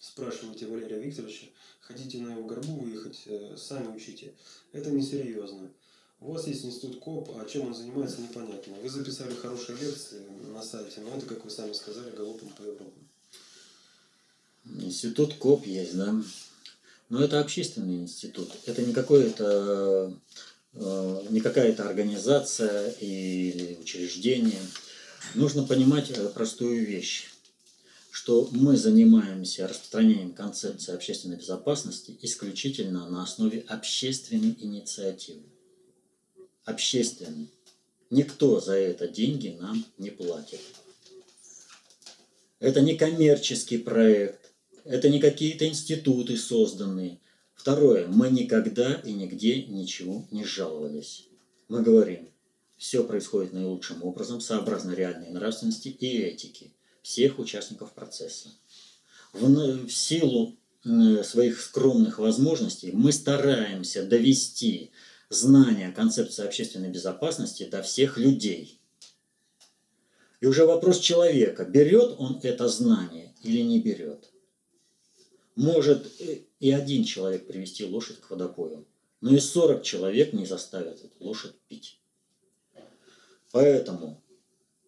спрашиваете 0.00 0.66
Валерия 0.66 1.00
Викторовича, 1.00 1.46
хотите 1.80 2.18
на 2.18 2.32
его 2.32 2.44
горбу 2.44 2.76
выехать, 2.76 3.22
э, 3.26 3.56
сами 3.56 3.96
учите. 3.96 4.32
Это 4.72 4.90
несерьезно. 4.90 5.70
У 6.20 6.32
вас 6.32 6.46
есть 6.46 6.64
институт 6.64 7.00
КОП, 7.00 7.30
а 7.36 7.44
чем 7.46 7.68
он 7.68 7.74
занимается, 7.74 8.20
непонятно. 8.20 8.74
Вы 8.82 8.88
записали 8.88 9.34
хорошие 9.34 9.78
лекции 9.78 10.22
на 10.52 10.62
сайте, 10.62 11.00
но 11.00 11.16
это, 11.16 11.26
как 11.26 11.44
вы 11.44 11.50
сами 11.50 11.72
сказали, 11.72 12.14
галопом 12.14 12.48
по 12.50 12.62
Европе. 12.62 13.00
Институт 14.64 15.34
КОП 15.34 15.66
есть, 15.66 15.96
да. 15.96 16.20
Но 17.08 17.22
это 17.22 17.40
общественный 17.40 17.96
институт. 17.96 18.50
Это 18.66 18.82
не 18.82 18.92
какое-то 18.92 20.12
э, 20.74 21.22
не 21.30 21.40
какая-то 21.40 21.88
организация 21.88 22.90
или 23.00 23.78
учреждение. 23.80 24.60
Нужно 25.34 25.64
понимать 25.64 26.10
э, 26.10 26.28
простую 26.28 26.84
вещь, 26.84 27.28
что 28.10 28.48
мы 28.52 28.76
занимаемся 28.76 29.66
распространением 29.66 30.32
концепции 30.32 30.94
общественной 30.94 31.36
безопасности 31.36 32.18
исключительно 32.22 33.08
на 33.08 33.22
основе 33.22 33.64
общественной 33.68 34.56
инициативы 34.60 35.44
общественный. 36.68 37.48
Никто 38.10 38.60
за 38.60 38.74
это 38.74 39.08
деньги 39.08 39.56
нам 39.60 39.84
не 39.98 40.10
платит. 40.10 40.60
Это 42.60 42.80
не 42.80 42.96
коммерческий 42.96 43.78
проект, 43.78 44.47
это 44.88 45.10
не 45.10 45.20
какие-то 45.20 45.68
институты 45.68 46.36
созданные. 46.36 47.20
Второе, 47.54 48.06
мы 48.06 48.30
никогда 48.30 48.94
и 48.94 49.12
нигде 49.12 49.64
ничего 49.64 50.26
не 50.30 50.44
жаловались. 50.44 51.28
Мы 51.68 51.82
говорим, 51.82 52.30
все 52.78 53.04
происходит 53.04 53.52
наилучшим 53.52 54.02
образом, 54.02 54.40
сообразно 54.40 54.92
реальной 54.92 55.30
нравственности 55.30 55.88
и 55.88 56.18
этики 56.18 56.72
всех 57.02 57.38
участников 57.38 57.92
процесса. 57.92 58.48
В, 59.32 59.86
в 59.86 59.90
силу 59.92 60.56
своих 61.22 61.60
скромных 61.60 62.18
возможностей 62.18 62.92
мы 62.92 63.12
стараемся 63.12 64.04
довести 64.04 64.90
знания 65.28 65.90
концепции 65.90 66.46
общественной 66.46 66.88
безопасности 66.88 67.64
до 67.64 67.82
всех 67.82 68.16
людей. 68.16 68.80
И 70.40 70.46
уже 70.46 70.64
вопрос 70.64 71.00
человека, 71.00 71.64
берет 71.64 72.14
он 72.18 72.40
это 72.42 72.68
знание 72.68 73.34
или 73.42 73.60
не 73.60 73.80
берет. 73.80 74.30
Может 75.58 76.06
и 76.60 76.70
один 76.70 77.02
человек 77.02 77.48
привести 77.48 77.84
лошадь 77.84 78.20
к 78.20 78.30
водопою, 78.30 78.86
но 79.20 79.34
и 79.34 79.40
40 79.40 79.82
человек 79.82 80.32
не 80.32 80.46
заставят 80.46 81.04
эту 81.04 81.12
лошадь 81.18 81.56
пить. 81.66 81.98
Поэтому 83.50 84.22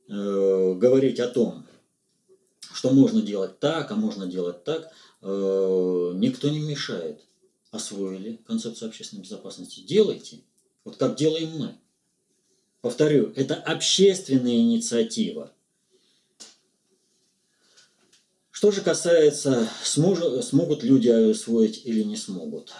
э, 0.06 0.74
говорить 0.74 1.18
о 1.18 1.26
том, 1.26 1.66
что 2.72 2.90
можно 2.90 3.20
делать 3.20 3.58
так, 3.58 3.90
а 3.90 3.96
можно 3.96 4.28
делать 4.28 4.62
так, 4.62 4.92
э, 5.22 6.12
никто 6.14 6.48
не 6.48 6.60
мешает 6.60 7.20
освоили 7.72 8.38
концепцию 8.46 8.90
общественной 8.90 9.22
безопасности, 9.22 9.80
делайте. 9.80 10.38
Вот 10.84 10.94
как 10.98 11.16
делаем 11.16 11.50
мы. 11.58 11.74
Повторю, 12.80 13.32
это 13.34 13.56
общественная 13.56 14.58
инициатива. 14.58 15.52
Что 18.60 18.72
же 18.72 18.82
касается, 18.82 19.66
смогут 19.82 20.82
люди 20.82 21.08
освоить 21.08 21.80
или 21.86 22.02
не 22.02 22.14
смогут. 22.14 22.74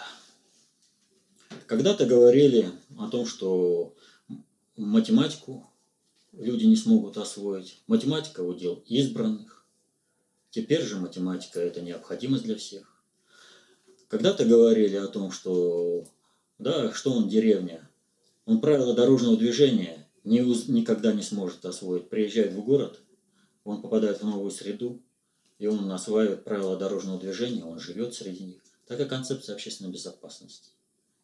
Когда-то 1.65 2.05
говорили 2.05 2.69
о 2.99 3.07
том, 3.07 3.25
что 3.25 3.95
математику 4.77 5.67
люди 6.33 6.65
не 6.65 6.75
смогут 6.75 7.17
освоить. 7.17 7.81
Математика 7.87 8.41
удел 8.41 8.83
избранных. 8.85 9.65
Теперь 10.51 10.83
же 10.83 10.97
математика– 10.97 11.59
это 11.61 11.81
необходимость 11.81 12.43
для 12.43 12.57
всех. 12.57 13.03
Когда-то 14.07 14.45
говорили 14.45 14.97
о 14.97 15.07
том, 15.07 15.31
что 15.31 16.05
да, 16.59 16.93
что 16.93 17.11
он 17.11 17.27
деревня. 17.27 17.89
Он 18.45 18.61
правила 18.61 18.93
дорожного 18.93 19.35
движения 19.35 20.07
не, 20.25 20.41
никогда 20.71 21.11
не 21.11 21.23
сможет 21.23 21.65
освоить. 21.65 22.07
Приезжает 22.07 22.53
в 22.53 22.63
город, 22.63 22.99
он 23.63 23.81
попадает 23.81 24.21
в 24.21 24.25
новую 24.27 24.51
среду, 24.51 25.01
и 25.61 25.67
он 25.67 25.91
осваивает 25.91 26.43
правила 26.43 26.75
дорожного 26.75 27.19
движения, 27.19 27.63
он 27.63 27.79
живет 27.79 28.15
среди 28.15 28.45
них. 28.45 28.61
Так 28.87 28.99
и 28.99 29.05
концепция 29.05 29.53
общественной 29.53 29.91
безопасности. 29.91 30.71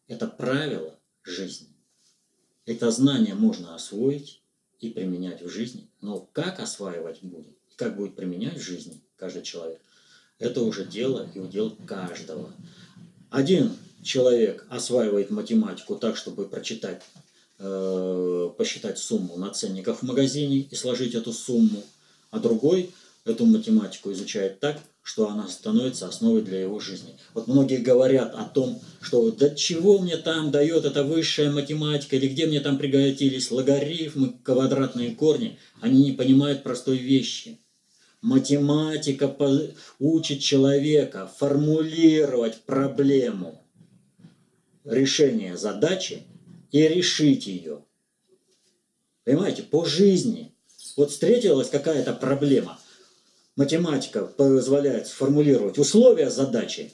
Это 0.06 0.28
правило 0.28 0.94
жизни. 1.24 1.66
Это 2.64 2.92
знание 2.92 3.34
можно 3.34 3.74
освоить 3.74 4.40
и 4.78 4.90
применять 4.90 5.42
в 5.42 5.48
жизни. 5.48 5.88
Но 6.00 6.28
как 6.32 6.60
осваивать 6.60 7.18
будет, 7.20 7.58
как 7.74 7.96
будет 7.96 8.14
применять 8.14 8.58
в 8.58 8.62
жизни 8.62 9.00
каждый 9.16 9.42
человек, 9.42 9.80
это 10.38 10.62
уже 10.62 10.84
дело 10.84 11.28
и 11.34 11.40
удел 11.40 11.76
каждого. 11.84 12.52
Один 13.30 13.72
человек 14.04 14.64
осваивает 14.70 15.30
математику 15.30 15.96
так, 15.96 16.16
чтобы 16.16 16.46
прочитать, 16.46 17.02
э, 17.58 18.50
посчитать 18.56 19.00
сумму 19.00 19.36
на 19.36 19.50
ценниках 19.50 19.98
в 19.98 20.02
магазине 20.04 20.58
и 20.58 20.74
сложить 20.76 21.16
эту 21.16 21.32
сумму, 21.32 21.82
а 22.30 22.38
другой 22.38 22.92
эту 23.28 23.46
математику 23.46 24.12
изучает 24.12 24.60
так, 24.60 24.78
что 25.02 25.28
она 25.28 25.48
становится 25.48 26.06
основой 26.06 26.42
для 26.42 26.60
его 26.60 26.80
жизни. 26.80 27.16
Вот 27.34 27.48
многие 27.48 27.78
говорят 27.78 28.34
о 28.34 28.44
том, 28.44 28.80
что 29.00 29.30
да 29.30 29.50
чего 29.50 29.98
мне 29.98 30.16
там 30.16 30.50
дает 30.50 30.84
эта 30.84 31.04
высшая 31.04 31.50
математика, 31.50 32.16
или 32.16 32.28
где 32.28 32.46
мне 32.46 32.60
там 32.60 32.78
пригодились 32.78 33.50
логарифмы, 33.50 34.34
квадратные 34.42 35.14
корни. 35.14 35.58
Они 35.80 36.04
не 36.04 36.12
понимают 36.12 36.62
простой 36.62 36.98
вещи– 36.98 37.58
Математика 38.20 39.32
учит 40.00 40.40
человека 40.40 41.30
формулировать 41.38 42.62
проблему 42.62 43.64
решения 44.84 45.56
задачи 45.56 46.24
и 46.72 46.88
решить 46.88 47.46
ее. 47.46 47.84
Понимаете, 49.24 49.62
по 49.62 49.84
жизни. 49.84 50.52
Вот 50.96 51.12
встретилась 51.12 51.70
какая-то 51.70 52.12
проблема. 52.12 52.80
Математика 53.58 54.24
позволяет 54.24 55.08
сформулировать 55.08 55.78
условия 55.78 56.30
задачи 56.30 56.92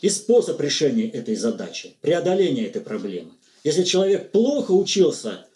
и 0.00 0.08
способ 0.08 0.60
решения 0.60 1.10
этой 1.10 1.34
задачи, 1.34 1.96
преодоления 2.00 2.66
этой 2.66 2.80
проблемы. 2.80 3.32
Если 3.64 3.82
человек 3.82 4.30
плохо 4.30 4.70
учился 4.70 5.48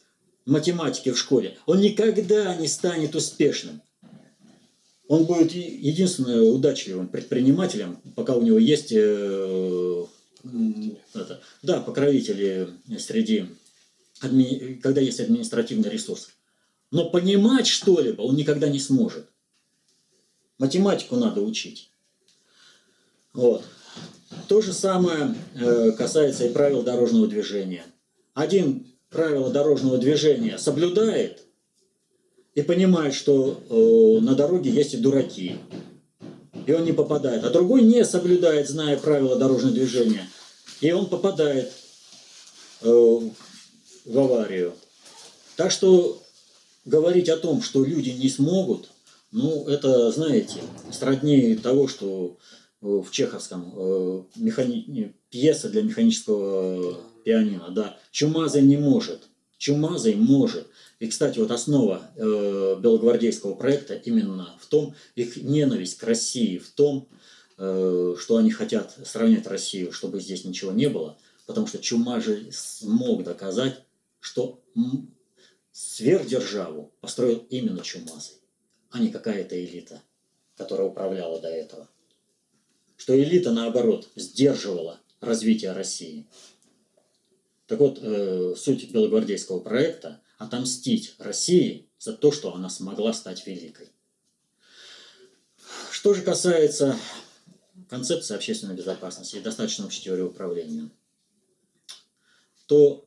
математике 0.45 1.13
в 1.13 1.19
школе, 1.21 1.57
он 1.67 1.81
никогда 1.81 2.57
не 2.57 2.67
станет 2.67 3.15
успешным. 3.15 3.81
Он 5.07 5.25
будет 5.25 5.53
единственным 5.53 6.49
удачливым 6.57 7.07
предпринимателем, 7.07 7.99
пока 8.17 8.35
у 8.35 8.43
него 8.43 8.59
есть 8.59 8.91
э, 8.91 10.05
это, 11.15 11.43
да, 11.63 11.79
покровители 11.79 12.71
среди, 12.99 13.47
адми, 14.19 14.81
когда 14.83 15.01
есть 15.01 15.21
административный 15.21 15.91
ресурс. 15.91 16.31
Но 16.91 17.09
понимать 17.09 17.69
что-либо 17.69 18.23
он 18.23 18.35
никогда 18.35 18.69
не 18.69 18.81
сможет. 18.81 19.29
Математику 20.59 21.17
надо 21.17 21.41
учить. 21.41 21.91
Вот. 23.33 23.65
То 24.49 24.61
же 24.61 24.73
самое 24.73 25.35
э, 25.55 25.93
касается 25.93 26.47
и 26.47 26.53
правил 26.53 26.83
дорожного 26.83 27.27
движения. 27.27 27.85
Один 28.35 28.87
правила 29.11 29.51
дорожного 29.51 29.99
движения 29.99 30.59
соблюдает 30.59 31.43
и 32.55 32.63
понимает, 32.63 33.15
что 33.15 33.61
э, 33.69 34.25
на 34.25 34.35
дороге 34.35 34.71
есть 34.71 34.95
и 34.95 34.99
дураки, 34.99 35.57
и 36.67 36.73
он 36.73 36.85
не 36.85 36.93
попадает. 36.93 37.45
А 37.45 37.51
другой 37.51 37.83
не 37.83 38.05
соблюдает, 38.05 38.69
зная 38.69 38.97
правила 38.97 39.37
дорожного 39.37 39.75
движения, 39.75 40.29
и 40.81 40.93
он 40.93 41.07
попадает 41.07 41.73
э, 42.83 43.21
в 44.05 44.19
аварию. 44.19 44.75
Так 45.57 45.71
что 45.71 46.23
говорить 46.85 47.29
о 47.29 47.37
том, 47.37 47.63
что 47.63 47.85
люди 47.85 48.11
не 48.11 48.29
смогут, 48.29 48.91
ну, 49.35 49.67
это, 49.67 50.13
знаете, 50.13 50.61
сроднее 50.93 51.57
того, 51.57 51.89
что 51.89 52.39
в 52.81 53.11
чеховском 53.11 53.73
э, 53.77 54.23
механи... 54.37 55.13
пьеса 55.29 55.69
для 55.69 55.83
механического 55.83 57.01
пианино, 57.25 57.71
да. 57.71 57.99
Чумазый 58.13 58.63
не 58.63 58.77
может. 58.77 59.23
Чумазый 59.59 60.15
может. 60.15 60.69
И, 61.01 61.09
кстати, 61.09 61.41
вот 61.41 61.51
основа 61.51 62.03
э, 62.17 62.77
белогвардейского 62.81 63.55
проекта 63.55 63.95
именно 63.95 64.57
в 64.61 64.67
том, 64.67 64.95
их 65.17 65.37
ненависть 65.37 65.99
к 65.99 66.05
России, 66.05 66.59
в 66.59 66.71
том, 66.71 67.09
э, 67.59 68.15
что 68.17 68.37
они 68.37 68.53
хотят 68.53 68.97
сравнять 69.05 69.49
Россию, 69.49 69.91
чтобы 69.91 70.21
здесь 70.21 70.45
ничего 70.45 70.71
не 70.71 70.89
было, 70.89 71.19
потому 71.47 71.67
что 71.67 71.79
Чумазый 71.79 72.53
смог 72.53 73.25
доказать, 73.25 73.81
что 74.21 74.63
сверхдержаву 75.73 76.93
построил 77.01 77.45
именно 77.51 77.83
Чумазый, 77.83 78.37
а 78.95 79.01
не 79.01 79.11
какая-то 79.11 79.63
элита, 79.63 80.01
которая 80.57 80.87
управляла 80.87 81.41
до 81.41 81.49
этого. 81.49 81.89
Что 82.97 83.21
элита, 83.21 83.51
наоборот, 83.51 84.09
сдерживала 84.15 85.01
развитие 85.21 85.73
России. 85.73 86.29
Так 87.67 87.81
вот, 87.81 87.99
э, 88.01 88.55
суть 88.57 88.93
белогвардейского 88.93 89.59
проекта– 89.59 90.23
отомстить 90.39 91.17
России 91.19 91.89
за 91.99 92.13
то, 92.13 92.31
что 92.31 92.55
она 92.55 92.71
смогла 92.71 93.13
стать 93.13 93.45
великой. 93.49 93.91
Что 95.91 96.15
же 96.15 96.23
касается 96.23 96.97
концепции 97.91 98.37
общественной 98.37 98.77
безопасности 98.77 99.37
и 99.37 99.41
достаточно 99.41 99.87
общей 99.87 100.03
теории 100.03 100.23
управления, 100.23 100.89
то 102.67 103.04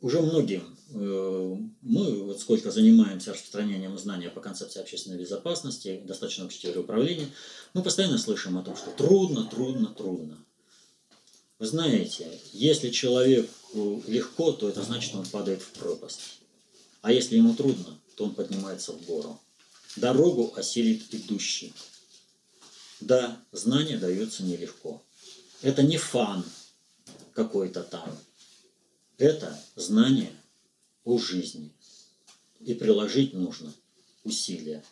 уже 0.00 0.20
многим, 0.20 0.76
э, 0.90 1.56
мы 1.82 2.22
вот 2.24 2.40
сколько 2.40 2.70
занимаемся 2.70 3.32
распространением 3.32 3.98
знания 3.98 4.28
по 4.28 4.40
концепции 4.40 4.80
общественной 4.80 5.18
безопасности, 5.18 6.02
достаточно 6.04 6.44
общей 6.44 6.76
управления, 6.76 7.28
мы 7.72 7.82
постоянно 7.82 8.18
слышим 8.18 8.58
о 8.58 8.62
том, 8.62 8.76
что 8.76 8.90
трудно, 8.90 9.44
трудно, 9.44 9.86
трудно. 9.86 10.38
Вы 11.58 11.66
знаете, 11.66 12.28
если 12.52 12.90
человеку 12.90 14.02
легко, 14.06 14.52
то 14.52 14.68
это 14.68 14.82
значит, 14.82 15.14
он 15.14 15.24
падает 15.24 15.62
в 15.62 15.70
пропасть. 15.70 16.40
А 17.00 17.12
если 17.12 17.36
ему 17.36 17.54
трудно, 17.54 17.98
то 18.16 18.24
он 18.24 18.34
поднимается 18.34 18.92
в 18.92 19.02
гору. 19.06 19.40
Дорогу 19.96 20.52
осилит 20.54 21.02
идущий. 21.14 21.72
Да, 23.00 23.40
знание 23.52 23.96
дается 23.96 24.42
нелегко. 24.42 25.02
Это 25.62 25.82
не 25.82 25.96
фан 25.96 26.44
какой-то 27.32 27.82
там. 27.82 28.14
Это 29.18 29.58
знание 29.76 30.32
о 31.04 31.18
жизни. 31.18 31.72
И 32.60 32.74
приложить 32.74 33.32
нужно 33.34 33.72
усилия. 34.24 34.84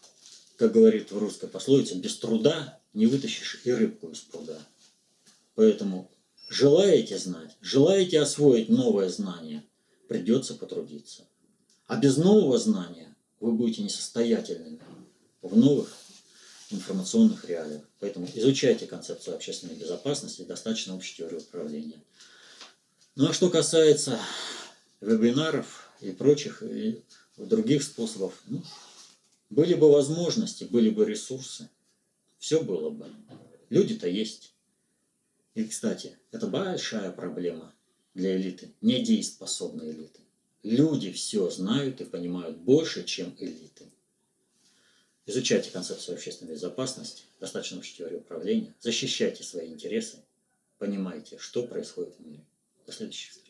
Как 0.57 0.72
говорит 0.72 1.11
в 1.11 1.18
русской 1.18 1.49
пословице, 1.49 1.97
без 1.97 2.16
труда 2.16 2.81
не 2.93 3.07
вытащишь 3.07 3.61
и 3.64 3.72
рыбку 3.72 4.11
из 4.11 4.20
пруда. 4.20 4.59
Поэтому 5.55 6.11
Желаете 6.49 7.18
знать, 7.18 7.57
желаете 7.61 8.20
освоить 8.20 8.68
новое 8.68 9.09
знание, 9.09 9.64
придется 10.09 10.55
потрудиться. 10.55 11.22
А 11.87 11.97
без 11.97 12.16
нового 12.16 12.59
знания 12.59 13.14
вы 13.41 13.53
будете 13.53 13.83
несостоятельными 13.83 14.79
в 15.43 15.57
новых 15.57 15.93
информационных 16.70 17.45
реалиях. 17.47 17.83
Поэтому 17.99 18.29
изучайте 18.35 18.87
концепцию 18.87 19.37
общественной 19.37 19.75
безопасности, 19.75 20.43
достаточно 20.43 20.95
общей 20.95 21.16
теории 21.16 21.39
управления. 21.39 22.01
Ну 23.17 23.29
а 23.29 23.33
что 23.33 23.49
касается 23.49 24.19
вебинаров 25.01 25.89
и 26.01 26.11
прочих 26.11 26.65
и 26.65 27.01
других 27.37 27.85
способов, 27.85 28.43
ну, 28.49 28.61
были 29.51 29.75
бы 29.75 29.93
возможности, 29.93 30.65
были 30.65 30.91
бы 30.91 31.05
ресурсы, 31.05 31.71
все 32.39 32.61
было 32.61 32.91
бы. 32.91 33.09
Люди-то 33.71 34.09
есть. 34.09 34.53
И, 35.55 35.62
кстати, 35.65 36.19
это 36.33 36.49
большая 36.49 37.12
проблема 37.12 37.73
для 38.15 38.37
элиты, 38.37 38.73
недееспособной 38.81 39.93
элиты. 39.93 40.21
Люди 40.65 41.12
все 41.12 41.49
знают 41.51 42.01
и 42.01 42.05
понимают 42.05 42.57
больше, 42.57 43.05
чем 43.05 43.33
элиты. 43.39 43.85
Изучайте 45.27 45.71
концепцию 45.71 46.17
общественной 46.17 46.55
безопасности, 46.55 47.23
достаточно 47.39 47.81
теории 47.81 48.17
управления, 48.17 48.75
защищайте 48.81 49.45
свои 49.45 49.69
интересы, 49.69 50.19
понимайте, 50.79 51.39
что 51.39 51.62
происходит 51.62 52.15
в 52.19 52.27
мире. 52.27 52.45
До 52.87 52.93
следующих 52.93 53.30
встреч. 53.30 53.43